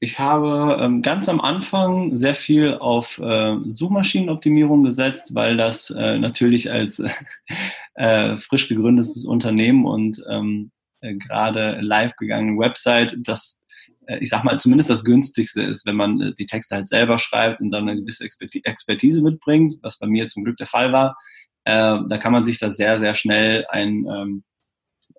ich 0.00 0.18
habe 0.18 0.78
ähm, 0.80 1.00
ganz 1.00 1.28
am 1.28 1.40
Anfang 1.40 2.16
sehr 2.16 2.34
viel 2.34 2.74
auf 2.74 3.20
äh, 3.20 3.56
Suchmaschinenoptimierung 3.68 4.82
gesetzt, 4.82 5.32
weil 5.34 5.56
das 5.56 5.90
äh, 5.90 6.18
natürlich 6.18 6.72
als 6.72 7.00
äh, 7.94 8.36
frisch 8.36 8.68
gegründetes 8.68 9.24
Unternehmen 9.24 9.86
und 9.86 10.20
ähm, 10.28 10.72
äh, 11.02 11.14
gerade 11.14 11.80
live 11.80 12.16
gegangene 12.16 12.58
Website, 12.58 13.16
das 13.20 13.60
äh, 14.08 14.18
ich 14.18 14.28
sag 14.28 14.42
mal, 14.42 14.58
zumindest 14.58 14.90
das 14.90 15.04
günstigste 15.04 15.62
ist, 15.62 15.86
wenn 15.86 15.94
man 15.94 16.20
äh, 16.20 16.34
die 16.34 16.46
Texte 16.46 16.74
halt 16.74 16.88
selber 16.88 17.18
schreibt 17.18 17.60
und 17.60 17.70
dann 17.70 17.88
eine 17.88 18.00
gewisse 18.00 18.24
Expertise 18.24 19.22
mitbringt, 19.22 19.74
was 19.82 20.00
bei 20.00 20.08
mir 20.08 20.26
zum 20.26 20.42
Glück 20.42 20.56
der 20.56 20.66
Fall 20.66 20.92
war. 20.92 21.16
da 21.64 22.18
kann 22.18 22.32
man 22.32 22.44
sich 22.44 22.58
da 22.58 22.72
sehr, 22.72 22.98
sehr 22.98 23.14
schnell 23.14 23.66
ein, 23.68 24.42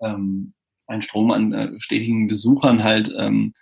ähm, 0.01 0.53
ähm, 0.93 0.97
ein 0.97 1.01
Strom 1.01 1.31
an 1.31 1.75
stetigen 1.79 2.27
Besuchern 2.27 2.83
halt 2.83 3.13
ähm, 3.17 3.53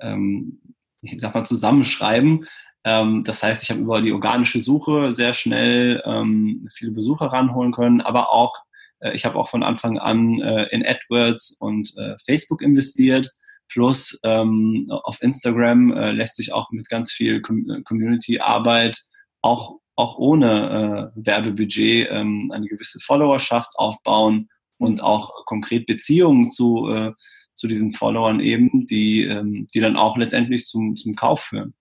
ähm, 0.00 0.60
ich 1.02 1.20
sag 1.20 1.34
mal, 1.34 1.44
zusammenschreiben. 1.44 2.46
Ähm, 2.84 3.22
das 3.24 3.42
heißt, 3.42 3.62
ich 3.62 3.70
habe 3.70 3.80
über 3.80 4.00
die 4.00 4.12
organische 4.12 4.60
Suche 4.60 5.12
sehr 5.12 5.34
schnell 5.34 6.02
ähm, 6.04 6.68
viele 6.72 6.92
Besucher 6.92 7.26
ranholen 7.26 7.72
können, 7.72 8.00
aber 8.00 8.32
auch, 8.32 8.54
äh, 9.00 9.14
ich 9.14 9.24
habe 9.24 9.36
auch 9.36 9.48
von 9.48 9.62
Anfang 9.62 9.98
an 9.98 10.40
äh, 10.40 10.64
in 10.70 10.84
AdWords 10.86 11.56
und 11.58 11.92
äh, 11.96 12.16
Facebook 12.24 12.62
investiert. 12.62 13.30
Plus 13.68 14.20
ähm, 14.22 14.86
auf 14.90 15.20
Instagram 15.22 15.92
äh, 15.92 16.12
lässt 16.12 16.36
sich 16.36 16.52
auch 16.52 16.70
mit 16.70 16.88
ganz 16.88 17.12
viel 17.12 17.42
Com 17.42 17.82
Community-Arbeit 17.84 19.00
auch, 19.42 19.80
auch 19.96 20.18
ohne 20.18 21.12
äh, 21.16 21.26
Werbebudget 21.26 22.08
ähm, 22.10 22.52
eine 22.54 22.66
gewisse 22.66 23.00
Followerschaft 23.00 23.72
aufbauen 23.74 24.48
und 24.78 25.02
auch 25.02 25.44
konkret 25.46 25.86
Beziehungen 25.86 26.50
zu, 26.50 26.88
äh, 26.88 27.12
zu 27.54 27.68
diesen 27.68 27.94
Followern 27.94 28.40
eben, 28.40 28.86
die, 28.86 29.22
ähm, 29.22 29.66
die 29.72 29.80
dann 29.80 29.96
auch 29.96 30.16
letztendlich 30.16 30.66
zum, 30.66 30.96
zum 30.96 31.14
Kauf 31.14 31.40
führen. 31.40 31.74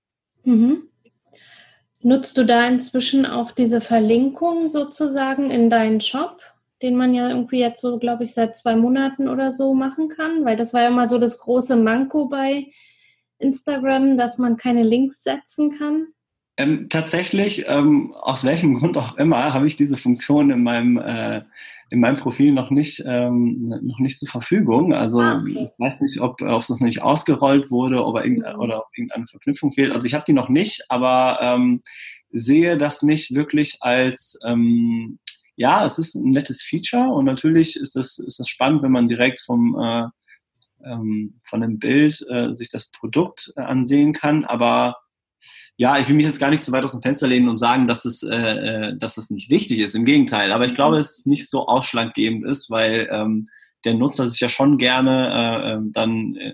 Mhm. 0.44 0.84
Nutzt 2.02 2.38
du 2.38 2.46
da 2.46 2.68
inzwischen 2.68 3.26
auch 3.26 3.52
diese 3.52 3.82
Verlinkung 3.82 4.70
sozusagen 4.70 5.50
in 5.50 5.70
deinen 5.70 6.02
Shop, 6.02 6.40
den 6.82 6.96
man 6.96 7.14
ja 7.14 7.30
irgendwie 7.30 7.60
jetzt 7.60 7.82
so, 7.82 7.98
glaube 7.98 8.24
ich, 8.24 8.34
seit 8.34 8.56
zwei 8.56 8.76
Monaten 8.76 9.28
oder 9.28 9.52
so 9.52 9.74
machen 9.74 10.10
kann? 10.10 10.46
Weil 10.46 10.56
das 10.56 10.74
war 10.74 10.84
ja 10.84 10.90
immer 10.90 11.08
so 11.08 11.18
das 11.18 11.40
große 11.40 11.76
Manko 11.76 12.30
bei 12.30 12.68
Instagram, 13.40 14.18
dass 14.18 14.38
man 14.38 14.56
keine 14.56 14.84
Links 14.84 15.24
setzen 15.24 15.78
kann. 15.78 16.08
Ähm, 16.58 16.88
tatsächlich, 16.90 17.66
ähm, 17.68 18.14
aus 18.14 18.46
welchem 18.46 18.76
Grund 18.76 18.98
auch 18.98 19.18
immer, 19.18 19.54
habe 19.54 19.68
ich 19.68 19.76
diese 19.76 19.98
Funktion 19.98 20.52
in 20.52 20.64
meinem, 20.64 20.98
äh, 20.98 21.42
in 21.90 22.00
meinem 22.00 22.16
Profil 22.16 22.54
noch 22.54 22.72
nicht, 22.72 23.04
ähm, 23.06 23.68
noch 23.84 24.00
nicht 24.00 24.18
zur 24.18 24.30
Verfügung. 24.30 24.94
Also 24.94 25.20
ah, 25.20 25.42
okay. 25.42 25.66
ich 25.66 25.80
weiß 25.80 26.02
nicht, 26.02 26.22
ob, 26.22 26.42
ob 26.42 26.62
das 26.62 26.70
noch 26.70 26.80
nicht 26.80 27.04
ausgerollt 27.04 27.72
wurde 27.72 28.04
oder, 28.04 28.24
irgendeine, 28.24 28.56
mhm. 28.56 28.62
oder 28.62 28.80
ob 28.80 28.88
irgendeine 28.96 29.28
Verknüpfung 29.28 29.74
fehlt. 29.74 29.92
Also 29.92 30.08
ich 30.08 30.14
habe 30.14 30.24
die 30.26 30.34
noch 30.34 30.50
nicht, 30.50 30.86
aber 30.90 31.40
ähm, 31.42 31.82
sehe 32.32 32.78
das 32.78 33.02
nicht 33.02 33.36
wirklich 33.36 33.78
als 33.82 34.40
ähm, 34.46 35.20
ja, 35.58 35.86
es 35.86 36.00
ist 36.00 36.16
ein 36.16 36.32
nettes 36.32 36.62
Feature 36.62 37.10
und 37.10 37.26
natürlich 37.26 37.78
ist 37.78 37.96
das, 37.96 38.18
ist 38.18 38.40
das 38.40 38.50
spannend, 38.50 38.84
wenn 38.84 38.92
man 38.92 39.08
direkt 39.08 39.40
vom 39.40 39.78
äh, 39.80 40.08
ähm, 40.86 41.40
von 41.44 41.62
dem 41.62 41.80
Bild 41.80 42.26
äh, 42.30 42.54
sich 42.56 42.70
das 42.70 42.92
Produkt 42.92 43.54
äh, 43.56 43.62
ansehen 43.62 44.14
kann, 44.14 44.46
aber 44.46 44.98
ja, 45.78 46.00
ich 46.00 46.08
will 46.08 46.16
mich 46.16 46.26
jetzt 46.26 46.40
gar 46.40 46.50
nicht 46.50 46.64
zu 46.64 46.72
weit 46.72 46.84
aus 46.84 46.94
dem 46.94 47.02
Fenster 47.02 47.28
lehnen 47.28 47.50
und 47.50 47.58
sagen, 47.58 47.88
dass 47.88 48.06
es, 48.06 48.24
äh, 48.24 48.36
äh 48.36 48.98
dass 48.98 49.18
es 49.18 49.30
nicht 49.30 49.50
wichtig 49.50 49.80
ist. 49.80 49.96
Im 49.96 50.06
Gegenteil. 50.06 50.52
Aber 50.52 50.66
ich 50.66 50.72
mhm. 50.72 50.76
glaube, 50.76 50.98
dass 50.98 51.20
es 51.20 51.26
nicht 51.26 51.50
so 51.50 51.68
ausschlaggebend 51.68 52.46
ist, 52.46 52.70
weil 52.70 53.10
ähm, 53.12 53.48
der 53.84 53.94
Nutzer 53.94 54.28
sich 54.28 54.40
ja 54.40 54.50
schon 54.50 54.78
gerne 54.78 55.30
äh, 55.34 55.74
ähm, 55.74 55.92
dann 55.92 56.36
äh, 56.36 56.54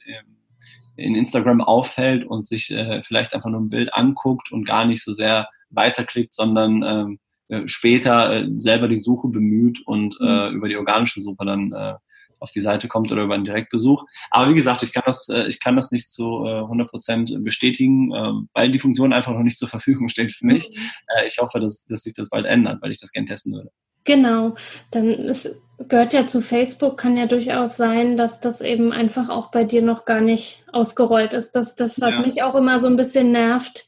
in 0.97 1.15
Instagram 1.15 1.61
auffällt 1.61 2.25
und 2.25 2.45
sich 2.45 2.71
äh, 2.71 3.01
vielleicht 3.03 3.33
einfach 3.33 3.49
nur 3.49 3.61
ein 3.61 3.69
Bild 3.69 3.93
anguckt 3.93 4.51
und 4.51 4.65
gar 4.65 4.85
nicht 4.85 5.03
so 5.03 5.13
sehr 5.13 5.47
weiterklickt, 5.69 6.33
sondern 6.33 6.83
ähm, 6.83 7.19
äh, 7.47 7.67
später 7.67 8.33
äh, 8.33 8.47
selber 8.57 8.87
die 8.87 8.99
Suche 8.99 9.29
bemüht 9.29 9.81
und 9.85 10.17
äh, 10.19 10.49
mhm. 10.49 10.55
über 10.55 10.67
die 10.67 10.77
organische 10.77 11.21
Suche 11.21 11.45
dann 11.45 11.71
äh, 11.71 11.93
auf 12.41 12.51
die 12.51 12.59
Seite 12.59 12.87
kommt 12.87 13.11
oder 13.11 13.23
über 13.23 13.35
einen 13.35 13.45
Direktbesuch. 13.45 14.03
Aber 14.31 14.49
wie 14.49 14.55
gesagt, 14.55 14.83
ich 14.83 14.91
kann 14.91 15.03
das, 15.05 15.29
äh, 15.29 15.47
ich 15.47 15.61
kann 15.61 15.75
das 15.75 15.91
nicht 15.91 16.11
zu 16.11 16.43
äh, 16.45 16.59
100 16.59 16.89
Prozent 16.89 17.43
bestätigen, 17.43 18.11
äh, 18.11 18.31
weil 18.53 18.71
die 18.71 18.79
Funktion 18.79 19.13
einfach 19.13 19.31
noch 19.31 19.43
nicht 19.43 19.57
zur 19.57 19.67
Verfügung 19.67 20.09
steht 20.09 20.33
für 20.33 20.45
mich. 20.45 20.67
Mhm. 20.69 20.81
Äh, 21.15 21.27
ich 21.27 21.37
hoffe, 21.37 21.59
dass, 21.59 21.85
dass 21.85 22.03
sich 22.03 22.13
das 22.13 22.29
bald 22.29 22.45
ändert, 22.45 22.81
weil 22.81 22.91
ich 22.91 22.99
das 22.99 23.11
gerne 23.11 23.27
testen 23.27 23.53
würde. 23.53 23.69
Genau, 24.03 24.55
dann 24.89 25.07
es 25.07 25.61
gehört 25.87 26.13
ja 26.13 26.25
zu 26.25 26.41
Facebook, 26.41 26.97
kann 26.97 27.17
ja 27.17 27.27
durchaus 27.27 27.77
sein, 27.77 28.17
dass 28.17 28.39
das 28.39 28.61
eben 28.61 28.91
einfach 28.91 29.29
auch 29.29 29.51
bei 29.51 29.63
dir 29.63 29.83
noch 29.83 30.05
gar 30.05 30.21
nicht 30.21 30.65
ausgerollt 30.73 31.33
ist. 31.33 31.51
Das 31.51 31.75
das, 31.75 32.01
was 32.01 32.15
ja. 32.15 32.21
mich 32.21 32.41
auch 32.41 32.55
immer 32.55 32.79
so 32.79 32.87
ein 32.87 32.97
bisschen 32.97 33.31
nervt, 33.31 33.85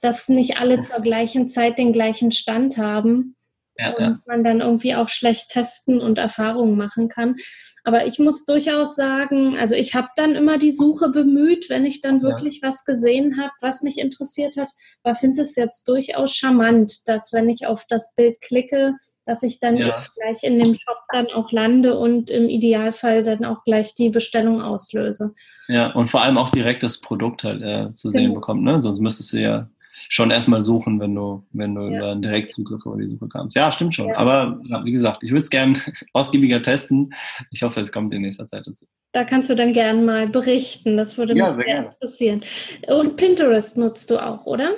dass 0.00 0.28
nicht 0.28 0.58
alle 0.58 0.80
zur 0.80 1.00
gleichen 1.00 1.48
Zeit 1.48 1.76
den 1.78 1.92
gleichen 1.92 2.30
Stand 2.30 2.78
haben 2.78 3.34
ja, 3.78 3.90
und 3.94 4.02
ja. 4.02 4.18
man 4.26 4.44
dann 4.44 4.60
irgendwie 4.60 4.94
auch 4.94 5.08
schlecht 5.08 5.50
testen 5.50 6.00
und 6.00 6.18
Erfahrungen 6.18 6.76
machen 6.76 7.08
kann. 7.08 7.36
Aber 7.84 8.06
ich 8.06 8.18
muss 8.18 8.44
durchaus 8.44 8.96
sagen, 8.96 9.56
also 9.56 9.74
ich 9.74 9.94
habe 9.94 10.08
dann 10.16 10.34
immer 10.34 10.58
die 10.58 10.72
Suche 10.72 11.08
bemüht, 11.10 11.70
wenn 11.70 11.86
ich 11.86 12.00
dann 12.00 12.20
wirklich 12.20 12.60
ja. 12.60 12.68
was 12.68 12.84
gesehen 12.84 13.40
habe, 13.40 13.52
was 13.60 13.82
mich 13.82 13.98
interessiert 13.98 14.56
hat, 14.56 14.68
aber 15.02 15.14
finde 15.14 15.42
es 15.42 15.56
jetzt 15.56 15.88
durchaus 15.88 16.34
charmant, 16.34 17.08
dass 17.08 17.32
wenn 17.32 17.48
ich 17.48 17.66
auf 17.66 17.86
das 17.88 18.14
Bild 18.14 18.40
klicke, 18.40 18.94
dass 19.24 19.42
ich 19.42 19.60
dann 19.60 19.76
gleich 19.76 20.42
in 20.42 20.58
dem 20.58 20.74
Shop 20.74 20.98
dann 21.12 21.26
auch 21.28 21.52
lande 21.52 21.98
und 21.98 22.30
im 22.30 22.48
Idealfall 22.48 23.22
dann 23.22 23.44
auch 23.44 23.62
gleich 23.64 23.94
die 23.94 24.08
Bestellung 24.08 24.62
auslöse. 24.62 25.34
Ja, 25.68 25.92
und 25.92 26.08
vor 26.08 26.22
allem 26.22 26.38
auch 26.38 26.48
direkt 26.48 26.82
das 26.82 26.98
Produkt 26.98 27.44
halt 27.44 27.62
äh, 27.62 27.92
zu 27.92 28.10
sehen 28.10 28.22
genau. 28.22 28.36
bekommt, 28.36 28.64
ne? 28.64 28.80
Sonst 28.80 29.00
müsstest 29.00 29.34
du 29.34 29.40
ja 29.40 29.68
schon 30.08 30.30
erstmal 30.30 30.62
suchen, 30.62 31.00
wenn 31.00 31.14
du, 31.14 31.44
wenn 31.52 31.74
du 31.74 31.82
ja. 31.82 31.98
über 31.98 32.10
einen 32.12 32.22
Direktzugriff 32.22 32.84
über 32.86 32.96
die 32.96 33.08
Suche 33.08 33.28
kamst. 33.28 33.56
Ja, 33.56 33.70
stimmt 33.70 33.94
schon. 33.94 34.08
Ja. 34.08 34.16
Aber 34.16 34.60
ja, 34.64 34.84
wie 34.84 34.92
gesagt, 34.92 35.22
ich 35.22 35.30
würde 35.30 35.42
es 35.42 35.50
gerne 35.50 35.78
ausgiebiger 36.12 36.62
testen. 36.62 37.14
Ich 37.50 37.62
hoffe, 37.62 37.80
es 37.80 37.92
kommt 37.92 38.12
in 38.12 38.22
nächster 38.22 38.46
Zeit 38.46 38.66
dazu. 38.66 38.86
Da 39.12 39.24
kannst 39.24 39.50
du 39.50 39.56
dann 39.56 39.72
gerne 39.72 40.02
mal 40.02 40.28
berichten. 40.28 40.96
Das 40.96 41.16
würde 41.18 41.34
mich 41.34 41.44
sehr, 41.44 41.56
sehr 41.56 41.78
interessieren. 41.86 42.38
Und 42.86 43.16
Pinterest 43.16 43.76
nutzt 43.76 44.10
du 44.10 44.18
auch, 44.18 44.46
oder? 44.46 44.74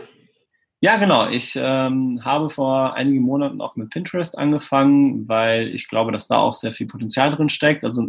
Ja, 0.82 0.96
genau. 0.96 1.28
Ich 1.28 1.58
ähm, 1.60 2.24
habe 2.24 2.48
vor 2.48 2.94
einigen 2.94 3.20
Monaten 3.20 3.60
auch 3.60 3.76
mit 3.76 3.90
Pinterest 3.90 4.38
angefangen, 4.38 5.28
weil 5.28 5.68
ich 5.74 5.88
glaube, 5.88 6.10
dass 6.10 6.26
da 6.26 6.38
auch 6.38 6.54
sehr 6.54 6.72
viel 6.72 6.86
Potenzial 6.86 7.30
drin 7.30 7.50
steckt. 7.50 7.84
Also 7.84 8.08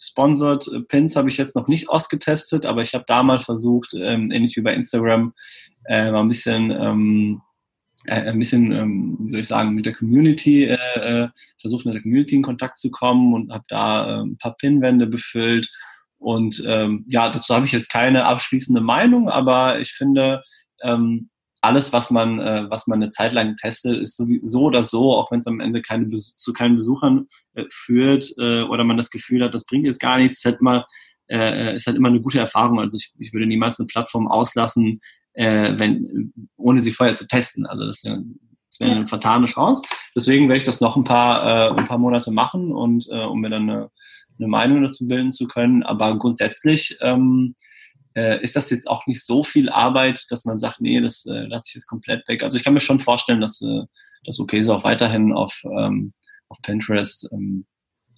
Sponsored 0.00 0.86
Pins 0.86 1.16
habe 1.16 1.28
ich 1.28 1.36
jetzt 1.36 1.56
noch 1.56 1.66
nicht 1.66 1.88
ausgetestet, 1.88 2.64
aber 2.64 2.82
ich 2.82 2.94
habe 2.94 3.04
da 3.08 3.24
mal 3.24 3.40
versucht, 3.40 3.94
ähm, 4.00 4.30
ähnlich 4.30 4.56
wie 4.56 4.60
bei 4.60 4.72
Instagram, 4.72 5.34
äh, 5.86 6.12
mal 6.12 6.20
ein 6.20 6.28
bisschen, 6.28 6.70
ähm, 6.70 7.42
äh, 8.04 8.30
ein 8.30 8.38
bisschen, 8.38 8.70
ähm, 8.70 9.16
wie 9.22 9.30
soll 9.32 9.40
ich 9.40 9.48
sagen, 9.48 9.74
mit 9.74 9.86
der 9.86 9.94
Community, 9.94 10.64
äh, 10.64 10.74
äh 10.74 11.28
versucht 11.60 11.86
mit 11.86 11.94
der 11.94 12.02
Community 12.02 12.36
in 12.36 12.42
Kontakt 12.42 12.78
zu 12.78 12.92
kommen 12.92 13.34
und 13.34 13.52
habe 13.52 13.64
da 13.66 14.20
äh, 14.20 14.22
ein 14.22 14.38
paar 14.38 14.54
Pinwände 14.56 15.08
befüllt. 15.08 15.68
Und 16.18 16.62
ähm, 16.66 17.04
ja, 17.08 17.30
dazu 17.30 17.52
habe 17.52 17.66
ich 17.66 17.72
jetzt 17.72 17.90
keine 17.90 18.26
abschließende 18.26 18.80
Meinung, 18.80 19.28
aber 19.28 19.80
ich 19.80 19.90
finde, 19.90 20.44
ähm, 20.82 21.30
alles, 21.60 21.92
was 21.92 22.10
man, 22.10 22.38
äh, 22.38 22.70
was 22.70 22.86
man 22.86 23.02
eine 23.02 23.10
Zeit 23.10 23.32
lang 23.32 23.56
testet, 23.56 24.00
ist 24.00 24.22
so 24.42 24.60
oder 24.62 24.82
so, 24.82 25.14
auch 25.14 25.30
wenn 25.30 25.38
es 25.38 25.46
am 25.46 25.60
Ende 25.60 25.82
keine 25.82 26.08
zu 26.08 26.52
keinen 26.52 26.76
Besuchern 26.76 27.26
äh, 27.54 27.64
führt 27.70 28.32
äh, 28.38 28.62
oder 28.62 28.84
man 28.84 28.96
das 28.96 29.10
Gefühl 29.10 29.42
hat, 29.42 29.54
das 29.54 29.66
bringt 29.66 29.86
jetzt 29.86 30.00
gar 30.00 30.18
nichts, 30.18 30.38
ist 30.38 30.44
halt 30.44 30.60
immer, 30.60 30.86
äh, 31.28 31.74
ist 31.74 31.86
halt 31.86 31.96
immer 31.96 32.08
eine 32.08 32.20
gute 32.20 32.38
Erfahrung. 32.38 32.80
Also 32.80 32.96
ich, 32.96 33.12
ich 33.18 33.32
würde 33.32 33.46
niemals 33.46 33.80
eine 33.80 33.86
Plattform 33.86 34.28
auslassen, 34.28 35.00
äh, 35.32 35.74
wenn, 35.78 36.32
ohne 36.56 36.80
sie 36.80 36.92
vorher 36.92 37.14
zu 37.14 37.26
testen. 37.26 37.66
Also 37.66 37.86
das, 37.86 38.02
das 38.02 38.80
wäre 38.80 38.92
eine 38.92 39.08
vertane 39.08 39.46
Chance. 39.46 39.82
Deswegen 40.14 40.48
werde 40.48 40.58
ich 40.58 40.64
das 40.64 40.80
noch 40.80 40.96
ein 40.96 41.04
paar, 41.04 41.72
äh, 41.72 41.78
ein 41.78 41.86
paar 41.86 41.98
Monate 41.98 42.30
machen 42.30 42.72
und 42.72 43.06
äh, 43.10 43.24
um 43.24 43.40
mir 43.40 43.50
dann 43.50 43.68
eine, 43.68 43.90
eine 44.38 44.48
Meinung 44.48 44.82
dazu 44.82 45.08
bilden 45.08 45.32
zu 45.32 45.46
können. 45.46 45.82
Aber 45.82 46.18
grundsätzlich 46.18 46.96
ähm, 47.00 47.54
äh, 48.16 48.42
ist 48.42 48.56
das 48.56 48.70
jetzt 48.70 48.88
auch 48.88 49.06
nicht 49.06 49.24
so 49.24 49.42
viel 49.42 49.68
Arbeit, 49.68 50.24
dass 50.30 50.44
man 50.44 50.58
sagt, 50.58 50.80
nee, 50.80 51.00
das 51.00 51.26
äh, 51.26 51.42
lasse 51.46 51.66
ich 51.68 51.74
jetzt 51.74 51.86
komplett 51.86 52.26
weg. 52.28 52.42
Also 52.42 52.56
ich 52.56 52.64
kann 52.64 52.72
mir 52.72 52.80
schon 52.80 52.98
vorstellen, 52.98 53.42
dass 53.42 53.60
äh, 53.60 53.82
das 54.24 54.40
okay 54.40 54.62
so 54.62 54.74
auch 54.74 54.84
weiterhin 54.84 55.32
auf, 55.32 55.62
ähm, 55.64 56.14
auf 56.48 56.60
Pinterest 56.62 57.28
ähm, 57.32 57.66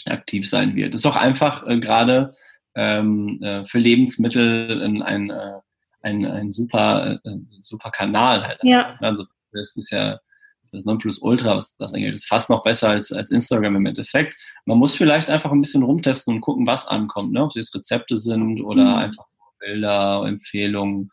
aktiv 0.07 0.49
sein 0.49 0.77
wird. 0.77 0.95
Das 0.95 1.01
ist 1.01 1.07
auch 1.07 1.17
einfach 1.17 1.67
äh, 1.67 1.81
gerade 1.81 2.33
ähm, 2.77 3.43
äh, 3.43 3.65
für 3.65 3.79
Lebensmittel 3.79 4.83
ein, 4.83 5.03
ein, 5.03 5.31
äh, 5.31 5.59
ein, 6.03 6.25
ein 6.25 6.53
super, 6.53 7.19
äh, 7.25 7.31
super 7.61 7.91
Kanal 7.91 8.47
halt. 8.47 8.61
Ja. 8.63 8.97
Also 9.01 9.25
das 9.53 9.77
ist 9.77 9.91
ja 9.91 10.19
das 10.71 10.85
Nonplusultra, 10.85 11.57
was 11.57 11.75
das 11.77 11.95
angeht, 11.95 12.15
ist 12.15 12.27
fast 12.27 12.51
noch 12.51 12.63
besser 12.63 12.91
als, 12.91 13.11
als 13.11 13.31
Instagram 13.31 13.77
im 13.77 13.87
Endeffekt. 13.87 14.37
Man 14.67 14.79
muss 14.79 14.95
vielleicht 14.95 15.31
einfach 15.31 15.51
ein 15.51 15.61
bisschen 15.61 15.83
rumtesten 15.83 16.35
und 16.35 16.41
gucken, 16.43 16.67
was 16.67 16.87
ankommt, 16.87 17.33
ne? 17.33 17.43
ob 17.43 17.51
es 17.51 17.57
jetzt 17.57 17.75
Rezepte 17.75 18.19
sind 18.19 18.61
oder 18.61 18.85
mhm. 18.85 18.97
einfach 18.97 19.25
Bilder, 19.59 20.25
Empfehlungen, 20.27 21.11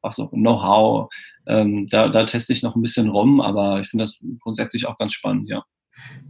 was 0.00 0.18
auch 0.18 0.30
Know-how. 0.30 1.10
Ähm, 1.46 1.86
da, 1.88 2.08
da 2.08 2.24
teste 2.24 2.52
ich 2.52 2.62
noch 2.62 2.76
ein 2.76 2.82
bisschen 2.82 3.08
rum, 3.08 3.40
aber 3.40 3.80
ich 3.80 3.88
finde 3.88 4.04
das 4.04 4.20
grundsätzlich 4.40 4.86
auch 4.86 4.96
ganz 4.96 5.12
spannend, 5.12 5.48
ja. 5.48 5.64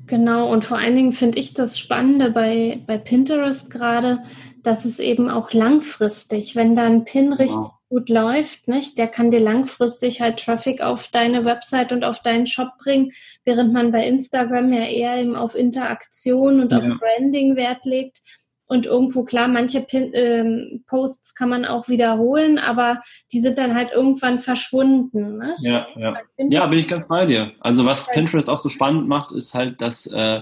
Genau, 0.07 0.51
und 0.51 0.65
vor 0.65 0.79
allen 0.79 0.97
Dingen 0.97 1.13
finde 1.13 1.39
ich 1.39 1.55
das 1.55 1.79
Spannende 1.79 2.31
bei, 2.31 2.83
bei 2.87 2.99
Pinterest 2.99 3.71
gerade, 3.71 4.23
dass 4.63 4.85
es 4.85 4.99
eben 4.99 5.29
auch 5.29 5.53
langfristig, 5.53 6.57
wenn 6.57 6.75
da 6.75 6.85
ein 6.85 7.05
Pin 7.05 7.33
richtig 7.33 7.57
wow. 7.57 7.73
gut 7.89 8.09
läuft, 8.09 8.69
nicht, 8.69 8.99
der 8.99 9.09
kann 9.09 9.31
dir 9.31 9.41
langfristig 9.41 10.21
halt 10.21 10.39
Traffic 10.39 10.81
auf 10.81 11.09
deine 11.09 11.45
Website 11.45 11.93
und 11.93 12.05
auf 12.05 12.21
deinen 12.23 12.47
Shop 12.47 12.71
bringen, 12.79 13.13
während 13.45 13.73
man 13.73 13.93
bei 13.93 14.07
Instagram 14.07 14.73
ja 14.73 14.85
eher 14.85 15.19
eben 15.19 15.37
auf 15.37 15.55
Interaktion 15.55 16.61
und 16.61 16.73
ja. 16.73 16.79
auf 16.79 16.87
Branding 16.99 17.57
Wert 17.57 17.85
legt. 17.85 18.21
Und 18.73 18.87
irgendwo, 18.87 19.23
klar, 19.23 19.49
manche 19.49 19.83
Pin 19.83 20.13
ähm, 20.15 20.83
Posts 20.87 21.35
kann 21.35 21.51
man 21.51 21.67
auch 21.67 21.89
wiederholen, 21.89 22.59
aber 22.59 23.03
die 23.31 23.41
sind 23.41 23.59
dann 23.59 23.75
halt 23.75 23.93
irgendwann 23.93 24.39
verschwunden. 24.39 25.37
Ne? 25.37 25.55
Ja, 25.61 25.87
ja. 25.95 26.17
ja, 26.39 26.67
bin 26.69 26.79
ich 26.79 26.89
ganz 26.89 27.07
bei 27.07 27.27
dir. 27.27 27.53
Also 27.61 27.85
was 27.85 28.09
Pinterest 28.09 28.49
auch 28.49 28.57
so 28.57 28.71
spannend 28.71 29.07
macht, 29.09 29.31
ist 29.31 29.53
halt, 29.53 29.83
dass, 29.83 30.07
äh, 30.07 30.41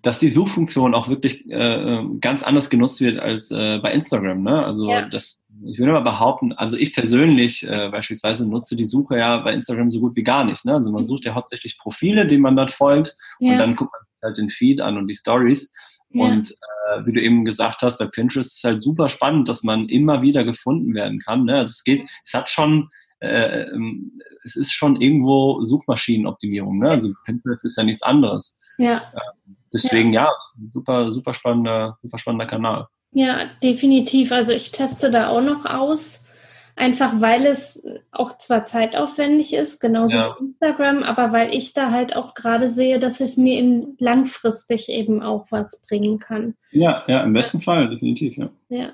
dass 0.00 0.20
die 0.20 0.28
Suchfunktion 0.28 0.94
auch 0.94 1.08
wirklich 1.08 1.44
äh, 1.50 2.04
ganz 2.20 2.44
anders 2.44 2.70
genutzt 2.70 3.00
wird 3.00 3.18
als 3.18 3.50
äh, 3.50 3.78
bei 3.78 3.92
Instagram. 3.94 4.44
Ne? 4.44 4.64
Also 4.64 4.88
ja. 4.88 5.08
das, 5.08 5.40
ich 5.64 5.80
würde 5.80 5.90
mal 5.90 6.02
behaupten, 6.02 6.52
also 6.52 6.76
ich 6.76 6.92
persönlich 6.92 7.66
äh, 7.66 7.88
beispielsweise 7.90 8.48
nutze 8.48 8.76
die 8.76 8.84
Suche 8.84 9.18
ja 9.18 9.38
bei 9.38 9.52
Instagram 9.52 9.90
so 9.90 9.98
gut 9.98 10.14
wie 10.14 10.22
gar 10.22 10.44
nicht. 10.44 10.64
Ne? 10.64 10.74
Also 10.74 10.92
man 10.92 11.00
mhm. 11.00 11.06
sucht 11.06 11.24
ja 11.24 11.34
hauptsächlich 11.34 11.78
Profile, 11.78 12.28
denen 12.28 12.42
man 12.42 12.54
dort 12.54 12.70
folgt 12.70 13.16
ja. 13.40 13.50
und 13.50 13.58
dann 13.58 13.74
guckt 13.74 13.92
man 13.92 14.02
sich 14.12 14.22
halt 14.22 14.38
den 14.38 14.50
Feed 14.50 14.80
an 14.80 14.96
und 14.96 15.08
die 15.08 15.14
Stories. 15.14 15.72
Ja. 16.12 16.24
Und 16.24 16.50
äh, 16.50 17.06
wie 17.06 17.12
du 17.12 17.22
eben 17.22 17.44
gesagt 17.44 17.82
hast, 17.82 17.98
bei 17.98 18.06
Pinterest 18.06 18.50
ist 18.50 18.58
es 18.58 18.64
halt 18.64 18.82
super 18.82 19.08
spannend, 19.08 19.48
dass 19.48 19.62
man 19.62 19.88
immer 19.88 20.22
wieder 20.22 20.44
gefunden 20.44 20.94
werden 20.94 21.20
kann. 21.20 21.44
Ne? 21.44 21.56
Also 21.56 21.70
es 21.70 21.84
geht, 21.84 22.04
es 22.24 22.34
hat 22.34 22.50
schon, 22.50 22.90
äh, 23.20 23.62
ähm, 23.62 24.20
es 24.44 24.56
ist 24.56 24.72
schon 24.72 25.00
irgendwo 25.00 25.64
Suchmaschinenoptimierung. 25.64 26.78
Ne? 26.78 26.90
Also 26.90 27.12
Pinterest 27.24 27.64
ist 27.64 27.76
ja 27.76 27.84
nichts 27.84 28.02
anderes. 28.02 28.58
Ja. 28.78 28.96
Äh, 28.96 29.52
deswegen 29.72 30.12
ja. 30.12 30.24
ja, 30.24 30.32
super, 30.72 31.12
super 31.12 31.32
spannender, 31.32 31.98
super 32.02 32.18
spannender 32.18 32.46
Kanal. 32.46 32.86
Ja, 33.12 33.46
definitiv. 33.62 34.32
Also 34.32 34.52
ich 34.52 34.70
teste 34.70 35.10
da 35.10 35.28
auch 35.28 35.42
noch 35.42 35.64
aus. 35.64 36.24
Einfach 36.76 37.20
weil 37.20 37.46
es 37.46 37.82
auch 38.10 38.38
zwar 38.38 38.64
zeitaufwendig 38.64 39.54
ist, 39.54 39.80
genauso 39.80 40.16
ja. 40.16 40.36
wie 40.38 40.46
Instagram, 40.46 41.02
aber 41.02 41.32
weil 41.32 41.54
ich 41.54 41.74
da 41.74 41.90
halt 41.90 42.16
auch 42.16 42.34
gerade 42.34 42.68
sehe, 42.68 42.98
dass 42.98 43.20
es 43.20 43.36
mir 43.36 43.58
eben 43.58 43.96
langfristig 43.98 44.88
eben 44.88 45.22
auch 45.22 45.46
was 45.50 45.82
bringen 45.86 46.18
kann. 46.18 46.54
Ja, 46.70 47.04
ja, 47.06 47.22
im 47.22 47.32
besten. 47.32 47.60
Fall, 47.60 47.90
definitiv, 47.90 48.36
ja. 48.36 48.50
Ja. 48.68 48.90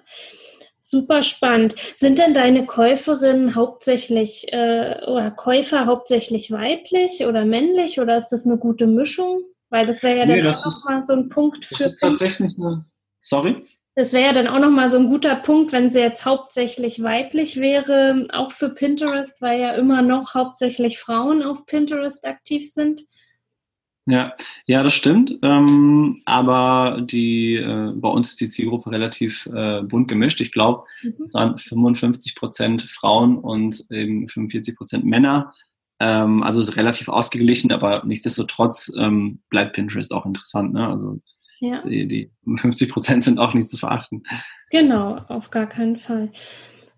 Super 0.78 1.24
spannend. 1.24 1.74
Sind 1.98 2.20
denn 2.20 2.32
deine 2.32 2.64
Käuferinnen 2.64 3.56
hauptsächlich 3.56 4.52
äh, 4.52 5.00
oder 5.06 5.32
Käufer 5.32 5.86
hauptsächlich 5.86 6.52
weiblich 6.52 7.26
oder 7.26 7.44
männlich 7.44 7.98
oder 7.98 8.16
ist 8.16 8.28
das 8.28 8.46
eine 8.46 8.56
gute 8.56 8.86
Mischung? 8.86 9.42
Weil 9.68 9.86
das 9.86 10.04
wäre 10.04 10.18
ja 10.18 10.26
nee, 10.26 10.40
dann 10.40 10.54
auch 10.54 10.64
nochmal 10.64 11.04
so 11.04 11.12
ein 11.12 11.28
Punkt 11.28 11.64
für. 11.64 11.74
Das 11.74 11.94
ist 11.94 11.98
tatsächlich 11.98 12.56
eine. 12.56 12.84
Sorry? 13.20 13.64
Das 13.96 14.12
wäre 14.12 14.26
ja 14.26 14.32
dann 14.34 14.46
auch 14.46 14.60
nochmal 14.60 14.90
so 14.90 14.98
ein 14.98 15.08
guter 15.08 15.34
Punkt, 15.34 15.72
wenn 15.72 15.88
sie 15.88 16.00
jetzt 16.00 16.26
hauptsächlich 16.26 17.02
weiblich 17.02 17.56
wäre, 17.56 18.28
auch 18.30 18.52
für 18.52 18.68
Pinterest, 18.68 19.40
weil 19.40 19.58
ja 19.58 19.72
immer 19.72 20.02
noch 20.02 20.34
hauptsächlich 20.34 20.98
Frauen 20.98 21.42
auf 21.42 21.64
Pinterest 21.64 22.26
aktiv 22.26 22.70
sind. 22.70 23.06
Ja, 24.04 24.34
ja, 24.66 24.82
das 24.82 24.92
stimmt. 24.92 25.38
Ähm, 25.42 26.20
aber 26.26 27.00
die 27.00 27.56
äh, 27.56 27.92
bei 27.94 28.08
uns 28.08 28.30
ist 28.30 28.40
die 28.42 28.48
Zielgruppe 28.48 28.92
relativ 28.92 29.46
äh, 29.46 29.80
bunt 29.82 30.08
gemischt. 30.08 30.42
Ich 30.42 30.52
glaube, 30.52 30.84
mhm. 31.02 31.14
es 31.24 31.32
waren 31.32 31.56
55 31.56 32.36
Prozent 32.36 32.82
Frauen 32.82 33.38
und 33.38 33.82
eben 33.90 34.28
45 34.28 34.76
Prozent 34.76 35.04
Männer. 35.06 35.54
Ähm, 36.00 36.42
also 36.42 36.60
ist 36.60 36.76
relativ 36.76 37.08
ausgeglichen, 37.08 37.72
aber 37.72 38.04
nichtsdestotrotz 38.04 38.92
ähm, 38.98 39.40
bleibt 39.48 39.72
Pinterest 39.72 40.12
auch 40.12 40.26
interessant. 40.26 40.74
Ne? 40.74 40.86
Also 40.86 41.20
ja. 41.60 41.78
die 41.84 42.30
50 42.44 42.90
Prozent 42.90 43.22
sind 43.22 43.38
auch 43.38 43.54
nicht 43.54 43.68
zu 43.68 43.76
verachten. 43.76 44.22
Genau, 44.70 45.18
auf 45.28 45.50
gar 45.50 45.66
keinen 45.66 45.96
Fall. 45.96 46.30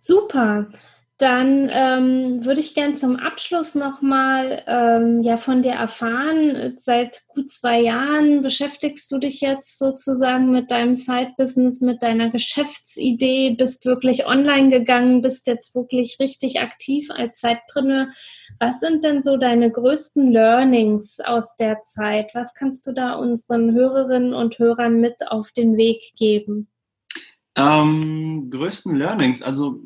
Super. 0.01 0.69
Dann 1.19 1.69
ähm, 1.73 2.45
würde 2.45 2.61
ich 2.61 2.77
gern 2.77 2.97
zum 2.97 3.17
Abschluss 3.17 3.75
nochmal 3.75 4.63
ähm, 4.69 5.21
ja, 5.21 5.37
von 5.37 5.63
dir 5.63 5.73
erfahren. 5.73 6.77
Seit 6.79 7.27
gut 7.27 7.51
zwei 7.51 7.81
Jahren 7.81 8.43
beschäftigst 8.43 9.11
du 9.11 9.19
dich 9.19 9.41
jetzt 9.41 9.81
sozusagen 9.81 10.53
mit 10.53 10.71
deinem 10.71 10.95
Side-Business, 10.95 11.81
mit 11.81 12.05
deiner 12.05 12.31
Geschäftsidee, 12.31 13.57
bist 13.59 13.85
wirklich 13.85 14.27
online 14.29 14.71
gegangen, 14.71 15.21
bist 15.21 15.49
jetzt 15.49 15.75
wirklich 15.75 16.19
richtig 16.21 16.61
aktiv 16.61 17.11
als 17.11 17.41
Sidepreneur. 17.41 18.11
Was 18.61 18.79
sind 18.79 19.03
denn 19.03 19.21
so 19.21 19.37
deine 19.37 19.73
größten 19.73 20.31
Learnings 20.31 21.19
aus 21.19 21.57
der 21.57 21.83
Zeit? 21.83 22.31
Was 22.35 22.55
kannst 22.55 22.87
du 22.87 22.93
da 22.93 23.15
unseren 23.15 23.75
Hörerinnen 23.75 24.35
und 24.35 24.61
Hörern 24.61 25.01
mit 25.01 25.27
auf 25.27 25.51
den 25.51 25.77
Weg 25.77 26.13
geben? 26.17 26.69
Ähm, 27.57 28.51
größten 28.53 28.95
Learnings, 28.95 29.43
also 29.43 29.81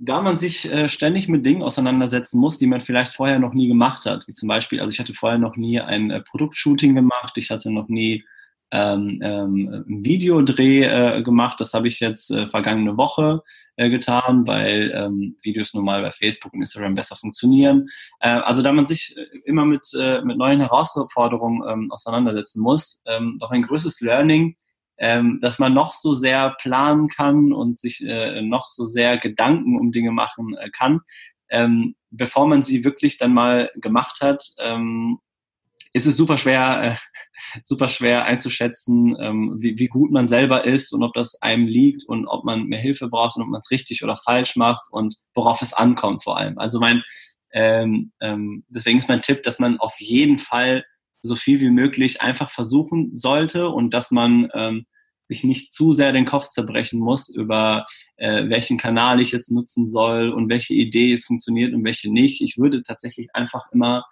da 0.00 0.20
man 0.20 0.36
sich 0.36 0.70
äh, 0.70 0.88
ständig 0.88 1.28
mit 1.28 1.44
Dingen 1.44 1.62
auseinandersetzen 1.62 2.38
muss, 2.40 2.58
die 2.58 2.66
man 2.66 2.80
vielleicht 2.80 3.14
vorher 3.14 3.38
noch 3.38 3.54
nie 3.54 3.68
gemacht 3.68 4.06
hat. 4.06 4.26
Wie 4.26 4.32
zum 4.32 4.48
Beispiel, 4.48 4.80
also 4.80 4.92
ich 4.92 5.00
hatte 5.00 5.14
vorher 5.14 5.38
noch 5.38 5.56
nie 5.56 5.80
ein 5.80 6.10
äh, 6.10 6.20
Produktshooting 6.20 6.94
gemacht, 6.94 7.32
ich 7.36 7.50
hatte 7.50 7.70
noch 7.70 7.88
nie 7.88 8.24
ähm, 8.70 9.20
ähm, 9.22 9.84
ein 9.88 10.04
Videodreh 10.04 10.82
äh, 10.82 11.22
gemacht. 11.22 11.60
Das 11.60 11.72
habe 11.74 11.88
ich 11.88 12.00
jetzt 12.00 12.30
äh, 12.30 12.46
vergangene 12.46 12.96
Woche 12.96 13.42
äh, 13.76 13.88
getan, 13.88 14.46
weil 14.46 14.92
ähm, 14.94 15.36
Videos 15.42 15.72
normal 15.72 16.02
bei 16.02 16.10
Facebook 16.10 16.52
und 16.52 16.60
Instagram 16.60 16.94
besser 16.94 17.16
funktionieren. 17.16 17.86
Äh, 18.20 18.28
also 18.28 18.62
da 18.62 18.72
man 18.72 18.86
sich 18.86 19.16
äh, 19.16 19.38
immer 19.46 19.64
mit, 19.64 19.86
äh, 19.98 20.20
mit 20.22 20.36
neuen 20.36 20.60
Herausforderungen 20.60 21.62
ähm, 21.68 21.90
auseinandersetzen 21.90 22.60
muss, 22.60 23.02
ähm, 23.06 23.38
doch 23.40 23.50
ein 23.50 23.62
größtes 23.62 24.00
Learning 24.00 24.56
ähm, 24.98 25.38
dass 25.40 25.58
man 25.58 25.74
noch 25.74 25.92
so 25.92 26.12
sehr 26.14 26.56
planen 26.60 27.08
kann 27.08 27.52
und 27.52 27.78
sich 27.78 28.04
äh, 28.04 28.42
noch 28.42 28.64
so 28.64 28.84
sehr 28.84 29.18
Gedanken 29.18 29.78
um 29.78 29.92
Dinge 29.92 30.10
machen 30.10 30.56
äh, 30.58 30.70
kann, 30.70 31.00
ähm, 31.50 31.94
bevor 32.10 32.46
man 32.46 32.62
sie 32.62 32.84
wirklich 32.84 33.18
dann 33.18 33.32
mal 33.32 33.70
gemacht 33.76 34.20
hat, 34.20 34.44
ähm, 34.58 35.18
ist 35.92 36.06
es 36.06 36.16
super 36.16 36.36
schwer, 36.36 36.82
äh, 36.82 36.96
super 37.62 37.88
schwer 37.88 38.24
einzuschätzen, 38.24 39.16
ähm, 39.20 39.56
wie, 39.58 39.78
wie 39.78 39.88
gut 39.88 40.10
man 40.10 40.26
selber 40.26 40.64
ist 40.64 40.92
und 40.92 41.02
ob 41.02 41.14
das 41.14 41.40
einem 41.40 41.66
liegt 41.66 42.04
und 42.04 42.26
ob 42.26 42.44
man 42.44 42.64
mehr 42.64 42.80
Hilfe 42.80 43.08
braucht 43.08 43.36
und 43.36 43.42
ob 43.42 43.48
man 43.48 43.58
es 43.58 43.70
richtig 43.70 44.04
oder 44.04 44.16
falsch 44.16 44.56
macht 44.56 44.86
und 44.90 45.16
worauf 45.34 45.62
es 45.62 45.72
ankommt 45.72 46.22
vor 46.22 46.36
allem. 46.36 46.58
Also 46.58 46.80
mein, 46.80 47.02
ähm, 47.52 48.12
ähm, 48.20 48.64
deswegen 48.68 48.98
ist 48.98 49.08
mein 49.08 49.22
Tipp, 49.22 49.42
dass 49.42 49.58
man 49.58 49.78
auf 49.78 49.98
jeden 49.98 50.38
Fall 50.38 50.84
so 51.22 51.34
viel 51.34 51.60
wie 51.60 51.70
möglich 51.70 52.22
einfach 52.22 52.50
versuchen 52.50 53.16
sollte 53.16 53.68
und 53.68 53.94
dass 53.94 54.10
man 54.10 54.48
ähm, 54.54 54.86
sich 55.28 55.44
nicht 55.44 55.72
zu 55.72 55.92
sehr 55.92 56.12
den 56.12 56.24
Kopf 56.24 56.48
zerbrechen 56.48 57.00
muss 57.00 57.28
über 57.28 57.84
äh, 58.16 58.48
welchen 58.48 58.78
Kanal 58.78 59.20
ich 59.20 59.32
jetzt 59.32 59.50
nutzen 59.50 59.88
soll 59.88 60.30
und 60.30 60.48
welche 60.48 60.74
Idee 60.74 61.12
es 61.12 61.26
funktioniert 61.26 61.74
und 61.74 61.84
welche 61.84 62.10
nicht. 62.10 62.40
Ich 62.40 62.56
würde 62.56 62.82
tatsächlich 62.82 63.28
einfach 63.34 63.66
immer 63.72 64.04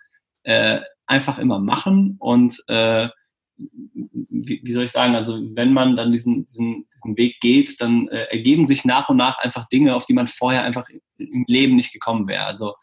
äh, 0.42 0.80
einfach 1.06 1.38
immer 1.38 1.58
machen 1.58 2.16
und 2.18 2.62
äh, 2.68 3.08
wie, 3.56 4.60
wie 4.62 4.72
soll 4.72 4.84
ich 4.84 4.92
sagen, 4.92 5.14
also 5.14 5.40
wenn 5.54 5.72
man 5.72 5.96
dann 5.96 6.12
diesen, 6.12 6.44
diesen, 6.44 6.86
diesen 6.94 7.16
Weg 7.16 7.40
geht, 7.40 7.80
dann 7.80 8.08
äh, 8.08 8.24
ergeben 8.24 8.66
sich 8.66 8.84
nach 8.84 9.08
und 9.08 9.16
nach 9.16 9.38
einfach 9.38 9.66
Dinge, 9.68 9.94
auf 9.94 10.04
die 10.04 10.12
man 10.12 10.26
vorher 10.26 10.62
einfach 10.62 10.86
im 11.18 11.44
Leben 11.46 11.74
nicht 11.74 11.92
gekommen 11.92 12.28
wäre. 12.28 12.44
Also 12.44 12.74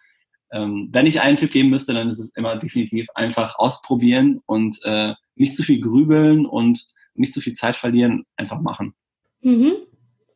ähm, 0.53 0.89
wenn 0.91 1.07
ich 1.07 1.19
einen 1.19 1.35
Tipp 1.35 1.51
geben 1.51 1.69
müsste, 1.69 1.93
dann 1.93 2.09
ist 2.09 2.19
es 2.19 2.35
immer 2.35 2.55
definitiv 2.57 3.07
einfach 3.15 3.57
ausprobieren 3.57 4.41
und 4.45 4.79
äh, 4.83 5.13
nicht 5.35 5.55
zu 5.55 5.63
viel 5.63 5.81
grübeln 5.81 6.45
und 6.45 6.85
nicht 7.15 7.33
zu 7.33 7.41
viel 7.41 7.53
Zeit 7.53 7.75
verlieren, 7.75 8.25
einfach 8.37 8.61
machen. 8.61 8.93
Mhm. 9.41 9.73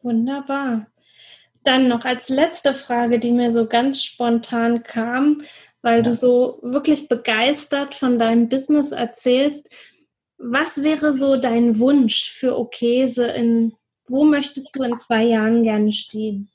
Wunderbar. 0.02 0.88
Dann 1.64 1.88
noch 1.88 2.04
als 2.04 2.30
letzte 2.30 2.74
Frage, 2.74 3.20
die 3.20 3.32
mir 3.32 3.52
so 3.52 3.68
ganz 3.68 4.04
spontan 4.04 4.84
kam, 4.84 5.42
weil 5.82 5.98
ja. 5.98 6.04
du 6.04 6.14
so 6.14 6.60
wirklich 6.64 7.08
begeistert 7.08 7.94
von 7.94 8.18
deinem 8.18 8.50
Business 8.50 8.92
erzählst. 8.92 9.70
Was 10.40 10.84
wäre 10.84 11.14
so 11.14 11.36
dein 11.38 11.78
Wunsch 11.80 12.32
für 12.32 12.58
Okese 12.58 13.28
in, 13.28 13.74
wo 14.08 14.24
möchtest 14.24 14.76
du 14.76 14.84
in 14.84 15.00
zwei 15.00 15.24
Jahren 15.26 15.64
gerne 15.64 15.92
stehen? 15.92 16.50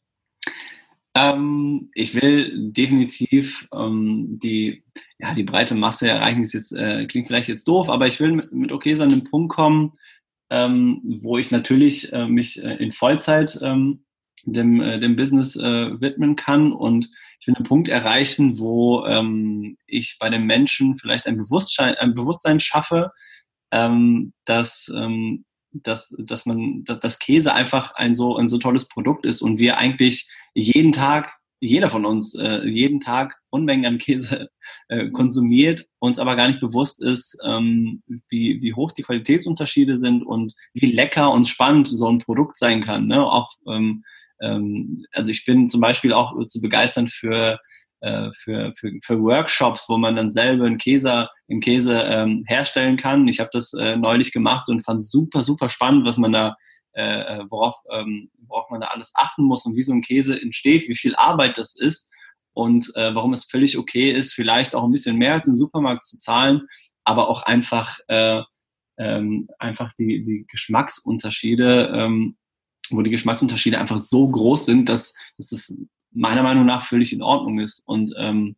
Ähm, 1.14 1.90
ich 1.94 2.14
will 2.14 2.72
definitiv 2.72 3.68
ähm, 3.74 4.38
die, 4.42 4.82
ja, 5.18 5.34
die 5.34 5.42
breite 5.42 5.74
Masse 5.74 6.08
erreichen. 6.08 6.42
Ist 6.42 6.54
jetzt, 6.54 6.72
äh, 6.72 7.06
klingt 7.06 7.26
vielleicht 7.26 7.48
jetzt 7.48 7.68
doof, 7.68 7.90
aber 7.90 8.06
ich 8.06 8.18
will 8.20 8.32
mit, 8.32 8.52
mit 8.52 8.72
Okesa 8.72 9.04
an 9.04 9.10
den 9.10 9.24
Punkt 9.24 9.52
kommen, 9.52 9.92
ähm, 10.50 11.00
wo 11.22 11.36
ich 11.38 11.50
natürlich 11.50 12.12
äh, 12.12 12.26
mich 12.26 12.62
äh, 12.62 12.76
in 12.76 12.92
Vollzeit 12.92 13.58
ähm, 13.62 14.04
dem, 14.44 14.80
äh, 14.80 14.98
dem 15.00 15.16
Business 15.16 15.56
äh, 15.56 16.00
widmen 16.00 16.36
kann 16.36 16.72
und 16.72 17.10
ich 17.40 17.46
will 17.46 17.56
einen 17.56 17.66
Punkt 17.66 17.88
erreichen, 17.88 18.58
wo 18.58 19.04
ähm, 19.04 19.76
ich 19.86 20.16
bei 20.18 20.30
den 20.30 20.44
Menschen 20.46 20.96
vielleicht 20.96 21.26
ein 21.26 21.36
Bewusstsein, 21.36 21.94
ein 21.96 22.14
Bewusstsein 22.14 22.60
schaffe, 22.60 23.10
ähm, 23.70 24.32
dass 24.44 24.90
ähm, 24.94 25.44
dass, 25.72 26.14
dass 26.18 26.46
man, 26.46 26.84
dass, 26.84 27.00
dass 27.00 27.18
Käse 27.18 27.54
einfach 27.54 27.94
ein 27.94 28.14
so, 28.14 28.36
ein 28.36 28.48
so 28.48 28.58
tolles 28.58 28.88
Produkt 28.88 29.24
ist 29.24 29.40
und 29.40 29.58
wir 29.58 29.78
eigentlich 29.78 30.28
jeden 30.54 30.92
Tag, 30.92 31.34
jeder 31.60 31.90
von 31.90 32.04
uns, 32.04 32.34
äh, 32.34 32.64
jeden 32.64 33.00
Tag 33.00 33.38
Unmengen 33.50 33.86
an 33.86 33.98
Käse 33.98 34.48
äh, 34.88 35.10
konsumiert, 35.10 35.86
uns 36.00 36.18
aber 36.18 36.36
gar 36.36 36.48
nicht 36.48 36.60
bewusst 36.60 37.02
ist, 37.02 37.38
ähm, 37.46 38.02
wie, 38.28 38.60
wie 38.62 38.74
hoch 38.74 38.92
die 38.92 39.02
Qualitätsunterschiede 39.02 39.96
sind 39.96 40.24
und 40.24 40.54
wie 40.74 40.86
lecker 40.86 41.30
und 41.30 41.46
spannend 41.46 41.86
so 41.86 42.08
ein 42.08 42.18
Produkt 42.18 42.56
sein 42.56 42.80
kann. 42.80 43.06
Ne? 43.06 43.24
Auch, 43.24 43.50
ähm, 43.68 44.02
ähm, 44.40 45.04
also 45.12 45.30
ich 45.30 45.44
bin 45.44 45.68
zum 45.68 45.80
Beispiel 45.80 46.12
auch 46.12 46.36
zu 46.44 46.60
begeistern 46.60 47.06
für 47.06 47.58
äh, 48.02 48.32
für, 48.32 48.72
für, 48.74 48.90
für 49.00 49.22
Workshops, 49.22 49.88
wo 49.88 49.96
man 49.96 50.16
dann 50.16 50.28
selber 50.28 50.66
einen 50.66 50.76
Käse, 50.76 51.28
einen 51.48 51.60
Käse 51.60 52.00
ähm, 52.00 52.42
herstellen 52.48 52.96
kann. 52.96 53.28
Ich 53.28 53.38
habe 53.38 53.50
das 53.52 53.74
äh, 53.74 53.94
neulich 53.94 54.32
gemacht 54.32 54.68
und 54.68 54.84
fand 54.84 55.04
super, 55.04 55.40
super 55.40 55.68
spannend, 55.68 56.04
was 56.04 56.18
man 56.18 56.32
da, 56.32 56.56
äh, 56.94 57.38
äh, 57.38 57.44
worauf, 57.48 57.76
ähm, 57.90 58.30
worauf 58.46 58.70
man 58.70 58.80
da 58.80 58.88
alles 58.88 59.12
achten 59.14 59.44
muss 59.44 59.64
und 59.66 59.76
wie 59.76 59.82
so 59.82 59.92
ein 59.92 60.02
Käse 60.02 60.40
entsteht, 60.40 60.88
wie 60.88 60.94
viel 60.94 61.14
Arbeit 61.16 61.58
das 61.58 61.74
ist 61.74 62.10
und 62.52 62.92
äh, 62.96 63.14
warum 63.14 63.32
es 63.32 63.44
völlig 63.44 63.78
okay 63.78 64.10
ist, 64.10 64.34
vielleicht 64.34 64.74
auch 64.74 64.84
ein 64.84 64.90
bisschen 64.90 65.16
mehr 65.16 65.34
als 65.34 65.48
im 65.48 65.56
Supermarkt 65.56 66.04
zu 66.04 66.18
zahlen, 66.18 66.68
aber 67.04 67.28
auch 67.28 67.42
einfach, 67.42 67.98
äh, 68.08 68.42
ähm, 68.98 69.48
einfach 69.58 69.92
die, 69.98 70.22
die 70.22 70.44
Geschmacksunterschiede, 70.48 71.92
ähm, 71.94 72.36
wo 72.90 73.02
die 73.02 73.10
Geschmacksunterschiede 73.10 73.78
einfach 73.78 73.98
so 73.98 74.28
groß 74.28 74.66
sind, 74.66 74.88
dass, 74.88 75.14
dass 75.38 75.52
es 75.52 75.78
meiner 76.10 76.42
Meinung 76.42 76.66
nach 76.66 76.84
völlig 76.84 77.12
in 77.12 77.22
Ordnung 77.22 77.58
ist. 77.58 77.80
Und 77.86 78.12
ähm, 78.18 78.56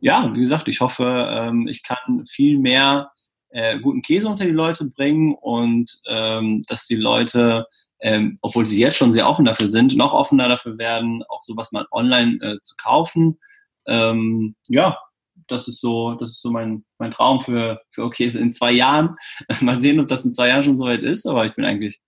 ja, 0.00 0.34
wie 0.34 0.40
gesagt, 0.40 0.68
ich 0.68 0.80
hoffe, 0.80 1.28
ähm, 1.30 1.68
ich 1.68 1.82
kann 1.82 2.26
viel 2.26 2.58
mehr 2.58 3.12
äh, 3.50 3.78
guten 3.78 4.02
Käse 4.02 4.28
unter 4.28 4.44
die 4.44 4.50
Leute 4.50 4.90
bringen 4.90 5.34
und 5.34 6.00
ähm, 6.06 6.62
dass 6.68 6.86
die 6.86 6.96
Leute, 6.96 7.66
ähm, 8.00 8.38
obwohl 8.42 8.66
sie 8.66 8.80
jetzt 8.80 8.96
schon 8.96 9.12
sehr 9.12 9.28
offen 9.28 9.44
dafür 9.44 9.68
sind, 9.68 9.96
noch 9.96 10.12
offener 10.12 10.48
dafür 10.48 10.78
werden, 10.78 11.22
auch 11.28 11.42
sowas 11.42 11.72
mal 11.72 11.86
online 11.90 12.38
äh, 12.42 12.60
zu 12.62 12.74
kaufen. 12.76 13.38
Ähm, 13.86 14.54
ja, 14.68 14.98
das 15.46 15.68
ist 15.68 15.80
so, 15.80 16.14
das 16.14 16.30
ist 16.30 16.42
so 16.42 16.50
mein, 16.50 16.84
mein 16.98 17.10
Traum 17.10 17.42
für, 17.42 17.80
für 17.90 18.10
Käse 18.10 18.38
in 18.38 18.52
zwei 18.52 18.72
Jahren. 18.72 19.16
mal 19.60 19.80
sehen, 19.80 20.00
ob 20.00 20.08
das 20.08 20.24
in 20.24 20.32
zwei 20.32 20.48
Jahren 20.48 20.62
schon 20.62 20.76
soweit 20.76 21.02
ist, 21.02 21.26
aber 21.26 21.44
ich 21.44 21.54
bin 21.54 21.64
eigentlich 21.64 22.00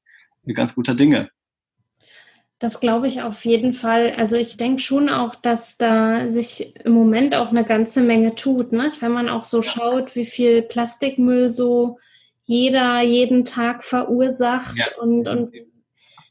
ganz 0.55 0.74
guter 0.74 0.94
Dinge. 0.94 1.31
Das 2.61 2.79
glaube 2.79 3.09
ich 3.09 3.23
auf 3.23 3.46
jeden 3.46 3.73
Fall. 3.73 4.12
Also 4.18 4.37
ich 4.37 4.59
denke 4.59 4.83
schon 4.83 5.09
auch, 5.09 5.35
dass 5.35 5.79
da 5.79 6.29
sich 6.29 6.77
im 6.85 6.92
Moment 6.92 7.35
auch 7.35 7.49
eine 7.49 7.64
ganze 7.64 8.03
Menge 8.03 8.35
tut. 8.35 8.73
Ne? 8.73 8.92
Wenn 9.01 9.12
man 9.12 9.31
auch 9.31 9.44
so 9.44 9.62
schaut, 9.62 10.14
wie 10.14 10.27
viel 10.27 10.61
Plastikmüll 10.61 11.49
so 11.49 11.99
jeder 12.44 13.01
jeden 13.01 13.46
Tag 13.46 13.83
verursacht 13.83 14.77
ja. 14.77 14.85
und, 15.01 15.27
und 15.27 15.55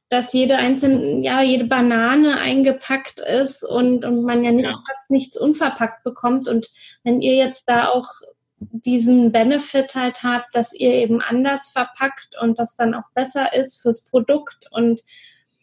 dass 0.10 0.32
jede 0.32 0.58
einzelne, 0.58 1.24
ja, 1.24 1.42
jede 1.42 1.66
Banane 1.66 2.38
eingepackt 2.38 3.22
ist 3.22 3.64
und, 3.64 4.06
und 4.06 4.22
man 4.22 4.44
ja, 4.44 4.52
nicht, 4.52 4.66
ja. 4.66 4.84
fast 4.86 5.10
nichts 5.10 5.36
unverpackt 5.36 6.04
bekommt. 6.04 6.48
Und 6.48 6.70
wenn 7.04 7.22
ihr 7.22 7.38
jetzt 7.38 7.64
da 7.68 7.88
auch 7.90 8.08
diesen 8.60 9.32
Benefit 9.32 9.96
halt 9.96 10.22
habt, 10.22 10.54
dass 10.54 10.74
ihr 10.74 10.94
eben 10.94 11.22
anders 11.22 11.70
verpackt 11.70 12.38
und 12.40 12.60
das 12.60 12.76
dann 12.76 12.94
auch 12.94 13.10
besser 13.16 13.54
ist 13.54 13.82
fürs 13.82 14.04
Produkt 14.04 14.68
und 14.70 15.02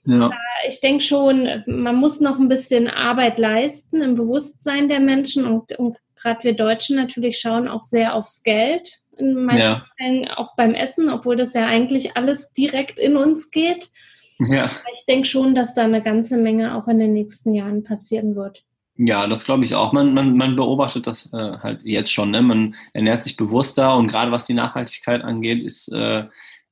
ja. 0.06 0.30
Ich 0.68 0.80
denke 0.80 1.02
schon, 1.02 1.62
man 1.66 1.96
muss 1.96 2.20
noch 2.20 2.38
ein 2.38 2.48
bisschen 2.48 2.88
Arbeit 2.88 3.38
leisten 3.38 4.02
im 4.02 4.14
Bewusstsein 4.14 4.88
der 4.88 5.00
Menschen 5.00 5.44
und, 5.44 5.78
und 5.78 5.98
gerade 6.16 6.44
wir 6.44 6.54
Deutschen 6.54 6.96
natürlich 6.96 7.38
schauen 7.38 7.68
auch 7.68 7.82
sehr 7.82 8.14
aufs 8.14 8.42
Geld 8.42 9.02
in 9.16 9.44
meisten 9.44 9.60
ja. 9.60 9.86
Fällen 9.96 10.28
auch 10.28 10.54
beim 10.56 10.74
Essen, 10.74 11.08
obwohl 11.08 11.36
das 11.36 11.54
ja 11.54 11.66
eigentlich 11.66 12.16
alles 12.16 12.52
direkt 12.52 12.98
in 12.98 13.16
uns 13.16 13.50
geht. 13.50 13.90
Ja. 14.38 14.70
Ich 14.92 15.06
denke 15.06 15.26
schon, 15.26 15.54
dass 15.54 15.74
da 15.74 15.84
eine 15.84 16.02
ganze 16.02 16.36
Menge 16.36 16.76
auch 16.76 16.88
in 16.88 16.98
den 16.98 17.12
nächsten 17.12 17.54
Jahren 17.54 17.84
passieren 17.84 18.36
wird. 18.36 18.64
Ja, 18.98 19.26
das 19.26 19.44
glaube 19.44 19.64
ich 19.64 19.74
auch. 19.74 19.92
Man, 19.92 20.14
man, 20.14 20.36
man 20.36 20.56
beobachtet 20.56 21.06
das 21.06 21.30
äh, 21.32 21.58
halt 21.58 21.82
jetzt 21.84 22.12
schon. 22.12 22.30
Ne? 22.30 22.42
Man 22.42 22.74
ernährt 22.94 23.22
sich 23.22 23.36
bewusster 23.36 23.96
und 23.96 24.08
gerade 24.08 24.32
was 24.32 24.46
die 24.46 24.54
Nachhaltigkeit 24.54 25.22
angeht, 25.22 25.62
ist 25.62 25.92
äh, 25.92 26.24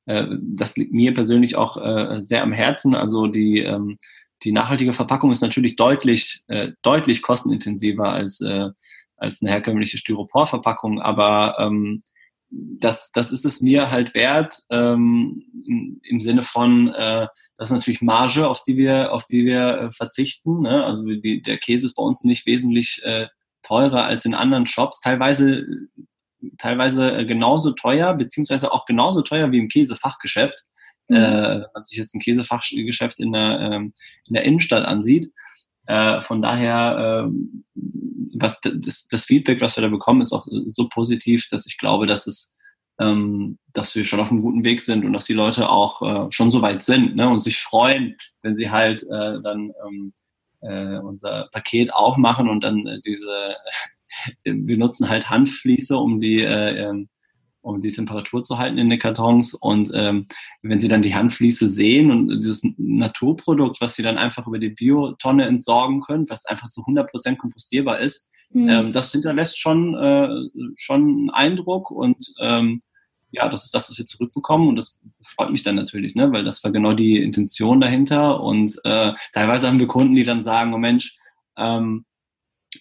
äh, 0.05 0.25
das 0.41 0.77
liegt 0.77 0.93
mir 0.93 1.13
persönlich 1.13 1.55
auch 1.57 1.77
äh, 1.77 2.21
sehr 2.21 2.43
am 2.43 2.53
Herzen. 2.53 2.95
Also 2.95 3.27
die, 3.27 3.59
ähm, 3.59 3.97
die 4.43 4.51
nachhaltige 4.51 4.93
Verpackung 4.93 5.31
ist 5.31 5.41
natürlich 5.41 5.75
deutlich, 5.75 6.43
äh, 6.47 6.71
deutlich 6.81 7.21
kostenintensiver 7.21 8.09
als, 8.09 8.41
äh, 8.41 8.69
als 9.17 9.41
eine 9.41 9.51
herkömmliche 9.51 9.97
Styroporverpackung, 9.97 11.01
aber 11.01 11.57
ähm, 11.59 12.03
das, 12.49 13.11
das 13.11 13.31
ist 13.31 13.45
es 13.45 13.61
mir 13.61 13.89
halt 13.89 14.13
wert, 14.13 14.61
ähm, 14.69 15.43
im, 16.03 16.21
Sinne 16.21 16.41
von, 16.41 16.93
äh, 16.93 17.27
das 17.57 17.69
ist 17.69 17.75
natürlich 17.75 18.01
Marge, 18.01 18.47
auf 18.47 18.63
die 18.63 18.77
wir, 18.77 19.11
auf 19.11 19.25
die 19.25 19.45
wir 19.45 19.77
äh, 19.79 19.91
verzichten. 19.91 20.61
Ne? 20.61 20.83
Also 20.83 21.05
die, 21.05 21.41
der 21.41 21.57
Käse 21.57 21.85
ist 21.85 21.95
bei 21.95 22.03
uns 22.03 22.23
nicht 22.23 22.45
wesentlich 22.45 23.01
äh, 23.03 23.27
teurer 23.61 24.05
als 24.05 24.25
in 24.25 24.35
anderen 24.35 24.67
Shops. 24.67 24.99
Teilweise, 25.01 25.65
teilweise 26.57 27.11
äh, 27.11 27.25
genauso 27.25 27.71
teuer, 27.71 28.13
beziehungsweise 28.13 28.71
auch 28.71 28.85
genauso 28.85 29.21
teuer 29.21 29.51
wie 29.51 29.59
im 29.59 29.67
Käsefachgeschäft. 29.67 30.65
Mhm. 31.07 31.15
Äh, 31.15 31.21
wenn 31.61 31.67
man 31.73 31.83
sich 31.83 31.97
jetzt 31.97 32.15
ein 32.15 32.21
Käsefachgeschäft 32.21 33.19
in 33.19 33.31
der, 33.31 33.59
ähm, 33.59 33.93
in 34.27 34.33
der 34.33 34.43
Innenstadt 34.43 34.85
ansieht. 34.85 35.31
Äh, 35.87 36.21
von 36.21 36.41
daher, 36.41 37.27
äh, 37.27 37.31
was 38.37 38.59
das, 38.61 39.07
das, 39.07 39.25
Feedback, 39.25 39.61
was 39.61 39.77
wir 39.77 39.83
da 39.83 39.87
bekommen, 39.87 40.21
ist 40.21 40.33
auch 40.33 40.47
so 40.67 40.89
positiv, 40.89 41.47
dass 41.49 41.67
ich 41.67 41.77
glaube, 41.77 42.07
dass 42.07 42.25
es, 42.25 42.53
ähm, 42.99 43.59
dass 43.71 43.95
wir 43.95 44.03
schon 44.03 44.19
auf 44.19 44.31
einem 44.31 44.41
guten 44.41 44.63
Weg 44.63 44.81
sind 44.81 45.05
und 45.05 45.13
dass 45.13 45.25
die 45.25 45.33
Leute 45.33 45.69
auch 45.69 46.01
äh, 46.01 46.31
schon 46.31 46.49
so 46.49 46.61
weit 46.61 46.83
sind 46.83 47.15
ne, 47.15 47.29
und 47.29 47.41
sich 47.41 47.61
freuen, 47.61 48.17
wenn 48.41 48.55
sie 48.55 48.71
halt 48.71 49.03
äh, 49.03 49.41
dann 49.43 49.71
ähm, 49.85 50.13
äh, 50.61 50.97
unser 50.97 51.49
Paket 51.51 51.93
aufmachen 51.93 52.49
und 52.49 52.63
dann 52.63 52.87
äh, 52.87 52.99
diese, 53.05 53.55
wir 54.43 54.77
nutzen 54.77 55.09
halt 55.09 55.29
Handfliese, 55.29 55.97
um 55.97 56.19
die 56.19 56.41
äh, 56.41 56.89
ähm, 56.89 57.09
um 57.65 57.81
die 57.81 57.91
Temperatur 57.91 58.43
zu 58.43 58.59
halten 58.59 58.77
in 58.77 58.89
den 58.89 58.99
Kartons. 58.99 59.55
Und 59.55 59.91
ähm, 59.95 60.27
wenn 60.61 60.79
Sie 60.79 60.87
dann 60.87 61.01
die 61.01 61.15
Handfliese 61.15 61.67
sehen 61.67 62.11
und 62.11 62.43
dieses 62.43 62.63
Naturprodukt, 62.77 63.81
was 63.81 63.95
Sie 63.95 64.03
dann 64.03 64.19
einfach 64.19 64.45
über 64.47 64.59
die 64.59 64.69
Biotonne 64.69 65.45
entsorgen 65.45 66.01
können, 66.01 66.29
was 66.29 66.45
einfach 66.45 66.67
zu 66.67 66.81
100% 66.81 67.37
kompostierbar 67.37 67.99
ist, 67.99 68.29
mhm. 68.51 68.69
ähm, 68.69 68.91
das 68.91 69.11
hinterlässt 69.11 69.59
schon, 69.59 69.95
äh, 69.95 70.29
schon 70.77 71.01
einen 71.01 71.29
Eindruck 71.31 71.89
und 71.89 72.33
ähm, 72.39 72.83
ja, 73.31 73.49
das 73.49 73.65
ist 73.65 73.73
das, 73.73 73.89
was 73.89 73.97
wir 73.97 74.05
zurückbekommen 74.05 74.69
und 74.69 74.75
das 74.75 74.97
freut 75.25 75.49
mich 75.49 75.63
dann 75.63 75.75
natürlich, 75.75 76.15
ne? 76.15 76.31
weil 76.31 76.43
das 76.43 76.63
war 76.63 76.71
genau 76.71 76.93
die 76.93 77.17
Intention 77.17 77.81
dahinter 77.81 78.41
und 78.41 78.79
äh, 78.85 79.11
teilweise 79.33 79.67
haben 79.67 79.79
wir 79.79 79.87
Kunden, 79.87 80.15
die 80.15 80.23
dann 80.23 80.43
sagen, 80.43 80.73
oh 80.73 80.77
Mensch, 80.77 81.17
ähm, 81.57 82.05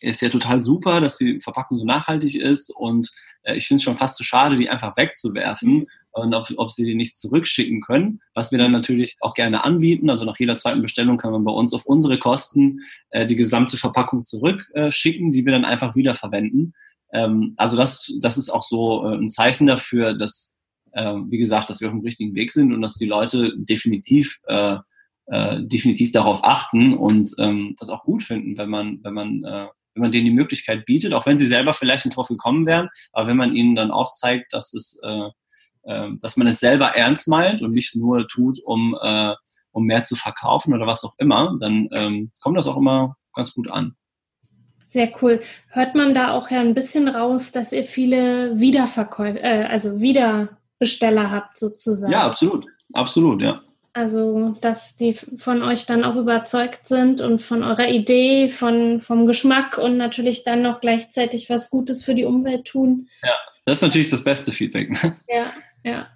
ist 0.03 0.23
ja 0.23 0.29
total 0.29 0.61
super, 0.61 1.01
dass 1.01 1.19
die 1.19 1.41
Verpackung 1.41 1.79
so 1.79 1.87
nachhaltig 1.87 2.37
ist 2.37 2.71
und 2.71 3.11
äh, 3.43 3.57
ich 3.57 3.67
finde 3.67 3.79
es 3.79 3.85
schon 3.85 3.99
fast 3.99 4.17
zu 4.17 4.25
schade, 4.25 4.57
die 4.57 4.69
einfach 4.69 4.97
wegzuwerfen 4.97 5.87
und 6.13 6.35
ob, 6.35 6.49
ob 6.57 6.71
sie 6.71 6.85
die 6.85 6.95
nicht 6.95 7.19
zurückschicken 7.19 7.81
können, 7.81 8.21
was 8.35 8.53
wir 8.53 8.59
dann 8.59 8.73
natürlich 8.73 9.17
auch 9.21 9.35
gerne 9.35 9.65
anbieten. 9.65 10.11
Also 10.11 10.25
nach 10.25 10.39
jeder 10.39 10.55
zweiten 10.55 10.83
Bestellung 10.83 11.17
kann 11.17 11.33
man 11.33 11.45
bei 11.45 11.53
uns 11.53 11.75
auf 11.75 11.87
unsere 11.87 12.19
Kosten 12.19 12.81
äh, 13.11 13.27
die 13.27 13.37
gesamte 13.37 13.77
Verpackung 13.77 14.23
zurückschicken, 14.23 15.29
äh, 15.29 15.33
die 15.33 15.45
wir 15.45 15.53
dann 15.53 15.65
einfach 15.65 15.97
wiederverwenden. 15.97 16.75
Ähm, 17.13 17.55
also 17.57 17.77
das, 17.77 18.17
das 18.21 18.39
ist 18.39 18.51
auch 18.51 18.63
so 18.63 19.09
äh, 19.09 19.17
ein 19.17 19.29
Zeichen 19.29 19.67
dafür, 19.67 20.15
dass, 20.15 20.55
äh, 20.93 21.15
wie 21.27 21.39
gesagt, 21.39 21.69
dass 21.69 21.81
wir 21.81 21.89
auf 21.89 21.95
dem 21.95 22.03
richtigen 22.03 22.35
Weg 22.35 22.53
sind 22.53 22.73
und 22.73 22.81
dass 22.81 22.95
die 22.95 23.07
Leute 23.07 23.53
definitiv 23.57 24.41
äh, 24.47 24.79
äh, 25.27 25.63
definitiv 25.63 26.13
darauf 26.13 26.45
achten 26.45 26.95
und 26.95 27.33
ähm, 27.39 27.75
das 27.79 27.89
auch 27.89 28.05
gut 28.05 28.23
finden, 28.23 28.59
wenn 28.59 28.69
man, 28.69 29.01
wenn 29.03 29.15
man 29.15 29.45
äh, 29.45 29.67
wenn 29.95 30.03
man 30.03 30.13
denen 30.13 30.27
die 30.27 30.31
Möglichkeit 30.33 30.85
bietet, 30.85 31.15
auch 31.15 31.27
wenn 31.27 31.39
sie 31.39 31.47
selber 31.47 31.73
vielleicht 31.73 32.05
nicht 32.05 32.17
drauf 32.17 32.29
gekommen 32.29 32.67
wären, 32.67 32.89
aber 33.13 33.29
wenn 33.29 33.37
man 33.37 33.55
ihnen 33.55 33.75
dann 33.75 33.91
aufzeigt, 33.91 34.53
dass 34.53 34.75
es, 34.75 35.01
äh, 35.03 35.29
äh, 35.85 36.11
dass 36.21 36.37
man 36.37 36.47
es 36.47 36.61
selber 36.61 36.97
ernst 36.97 37.29
meint 37.29 37.63
und 37.63 37.73
nicht 37.73 37.95
nur 37.97 38.27
tut, 38.29 38.59
um, 38.65 38.97
äh, 39.01 39.35
um 39.73 39.85
mehr 39.85 40.03
zu 40.03 40.17
verkaufen 40.17 40.75
oder 40.75 40.87
was 40.87 41.05
auch 41.05 41.15
immer, 41.19 41.57
dann 41.61 41.89
ähm, 41.93 42.33
kommt 42.41 42.57
das 42.57 42.67
auch 42.67 42.77
immer 42.77 43.17
ganz 43.35 43.53
gut 43.55 43.71
an. 43.71 43.97
Sehr 44.87 45.11
cool. 45.23 45.41
Hört 45.71 45.97
man 45.97 46.15
da 46.15 46.33
auch 46.33 46.51
ja 46.51 46.61
ein 46.61 46.75
bisschen 46.75 47.09
raus, 47.09 47.51
dass 47.51 47.73
ihr 47.73 47.83
viele 47.83 48.61
Wiederverkäufe, 48.61 49.41
äh, 49.41 49.65
also 49.65 50.01
Wiederbesteller 50.01 51.33
habt 51.33 51.59
sozusagen? 51.59 52.13
Ja, 52.13 52.29
absolut. 52.29 52.67
Absolut, 52.93 53.43
ja. 53.43 53.61
Also, 53.97 54.57
dass 54.61 54.97
die 54.97 55.15
von 55.15 55.63
euch 55.63 55.87
dann 55.87 56.03
auch 56.03 56.17
überzeugt 56.17 56.89
sind 56.89 57.21
und 57.21 57.41
von 57.41 57.63
eurer 57.63 57.89
Idee, 57.89 58.49
von, 58.49 59.01
vom 59.01 59.25
Geschmack 59.27 59.79
und 59.79 59.97
natürlich 59.97 60.43
dann 60.43 60.63
noch 60.63 60.81
gleichzeitig 60.81 61.49
was 61.49 61.71
Gutes 61.71 62.05
für 62.05 62.17
die 62.17 62.25
Umwelt 62.25 62.65
tun. 62.65 63.09
Ja, 63.23 63.35
das 63.65 63.79
ist 63.79 63.83
natürlich 63.83 64.11
das 64.11 64.25
beste 64.25 64.51
Feedback. 64.51 64.91
Ne? 64.91 65.17
Ja, 65.29 65.53
ja. 65.85 66.09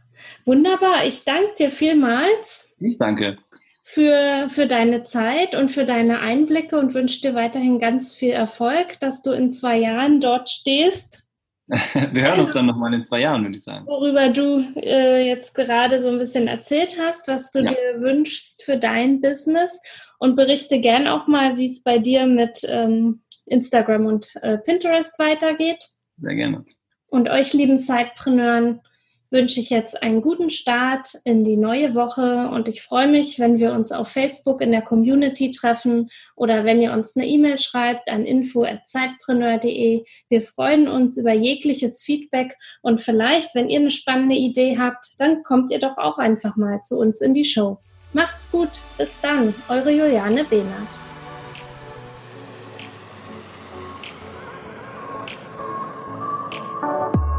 Wunderbar. 0.45 1.07
Ich 1.07 1.25
danke 1.25 1.55
dir 1.57 1.71
vielmals. 1.71 2.75
Ich 2.81 2.99
danke. 2.99 3.39
Für, 3.85 4.49
für 4.49 4.67
deine 4.67 5.05
Zeit 5.05 5.55
und 5.55 5.71
für 5.71 5.85
deine 5.85 6.19
Einblicke 6.19 6.79
und 6.79 6.95
wünsche 6.95 7.21
dir 7.21 7.35
weiterhin 7.37 7.79
ganz 7.79 8.13
viel 8.13 8.33
Erfolg, 8.33 8.99
dass 8.99 9.23
du 9.23 9.31
in 9.31 9.53
zwei 9.53 9.79
Jahren 9.79 10.21
dort 10.21 10.51
stehst 10.51 11.28
Wir 12.13 12.25
hören 12.25 12.41
uns 12.41 12.53
dann 12.53 12.65
nochmal 12.65 12.95
in 12.95 13.03
zwei 13.03 13.21
Jahren, 13.21 13.45
würde 13.45 13.59
ich 13.59 13.65
sagen. 13.65 13.87
Worüber 13.87 14.31
du 14.31 14.65
äh, 14.77 15.27
jetzt 15.27 15.55
gerade 15.55 16.01
so 16.01 16.09
ein 16.09 16.19
bisschen 16.19 16.49
erzählt 16.49 16.97
hast, 16.99 17.29
was 17.29 17.51
du 17.51 17.61
ja. 17.61 17.67
dir 17.67 18.01
wünschst 18.01 18.63
für 18.63 18.79
dein 18.79 19.21
Business 19.21 19.81
und 20.19 20.35
berichte 20.35 20.81
gern 20.81 21.07
auch 21.07 21.27
mal, 21.27 21.59
wie 21.59 21.67
es 21.67 21.83
bei 21.83 21.99
dir 21.99 22.27
mit 22.27 22.61
ähm, 22.67 23.23
Instagram 23.45 24.07
und 24.07 24.35
äh, 24.43 24.57
Pinterest 24.59 25.19
weitergeht. 25.19 25.85
Sehr 26.17 26.35
gerne. 26.35 26.65
Und 27.11 27.29
euch 27.29 27.53
lieben 27.53 27.77
Sidepreneuren, 27.77 28.81
wünsche 29.31 29.61
ich 29.61 29.71
jetzt 29.71 30.03
einen 30.03 30.23
guten 30.23 30.51
Start 30.51 31.13
in 31.25 31.45
die 31.45 31.57
neue 31.57 31.95
Woche 31.95 32.51
und 32.53 32.69
ich 32.69 32.83
freue 32.83 33.09
mich, 33.09 33.39
wenn 33.39 33.59
wir 33.59 33.73
uns 33.73 33.93
auf 33.93 34.09
Facebook 34.09 34.61
in 34.61 34.73
der 34.73 34.83
Community 34.83 35.51
treffen 35.51 36.11
oder 36.35 36.65
wenn 36.65 36.81
ihr 36.81 36.93
uns 36.93 37.17
eine 37.17 37.27
E-Mail 37.27 37.59
schreibt 37.59 38.11
an 38.11 38.25
info@zeitpreneur.de. 38.25 40.05
Wir 40.29 40.43
freuen 40.43 40.89
uns 40.89 41.19
über 41.19 41.33
jegliches 41.33 42.03
Feedback 42.03 42.57
und 42.83 43.01
vielleicht, 43.01 43.55
wenn 43.55 43.69
ihr 43.69 43.81
eine 43.81 43.91
spannende 43.91 44.37
Idee 44.37 44.79
habt, 44.79 45.15
dann 45.19 45.43
kommt 45.43 45.71
ihr 45.71 45.79
doch 45.79 45.99
auch 45.99 46.19
einfach 46.19 46.57
mal 46.57 46.83
zu 46.83 46.99
uns 46.99 47.21
in 47.21 47.35
die 47.35 47.45
Show. 47.45 47.79
Macht's 48.13 48.51
gut, 48.51 48.81
bis 48.97 49.21
dann, 49.21 49.55
eure 49.69 49.91
Juliane 49.91 50.45
Behnert. 50.45 51.08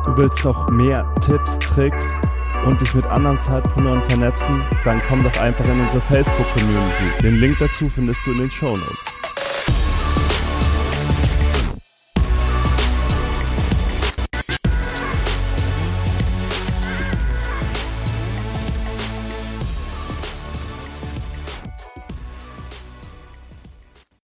Du 0.10 0.18
willst 0.18 0.44
noch 0.44 0.68
mehr 0.72 1.06
Tipps, 1.22 1.60
Tricks 1.60 2.16
und 2.66 2.82
dich 2.82 2.96
mit 2.96 3.06
anderen 3.06 3.38
Zeitpreneuren 3.38 4.02
vernetzen? 4.10 4.64
Dann 4.84 5.00
komm 5.08 5.24
doch 5.24 5.40
einfach 5.40 5.64
in 5.66 5.80
unsere 5.80 6.02
Facebook-Community. 6.02 7.22
Den 7.22 7.36
Link 7.36 7.58
dazu 7.60 7.88
findest 7.90 8.26
du 8.26 8.32
in 8.32 8.40
den 8.40 8.50
Show 8.50 8.76
Notes. 8.76 9.19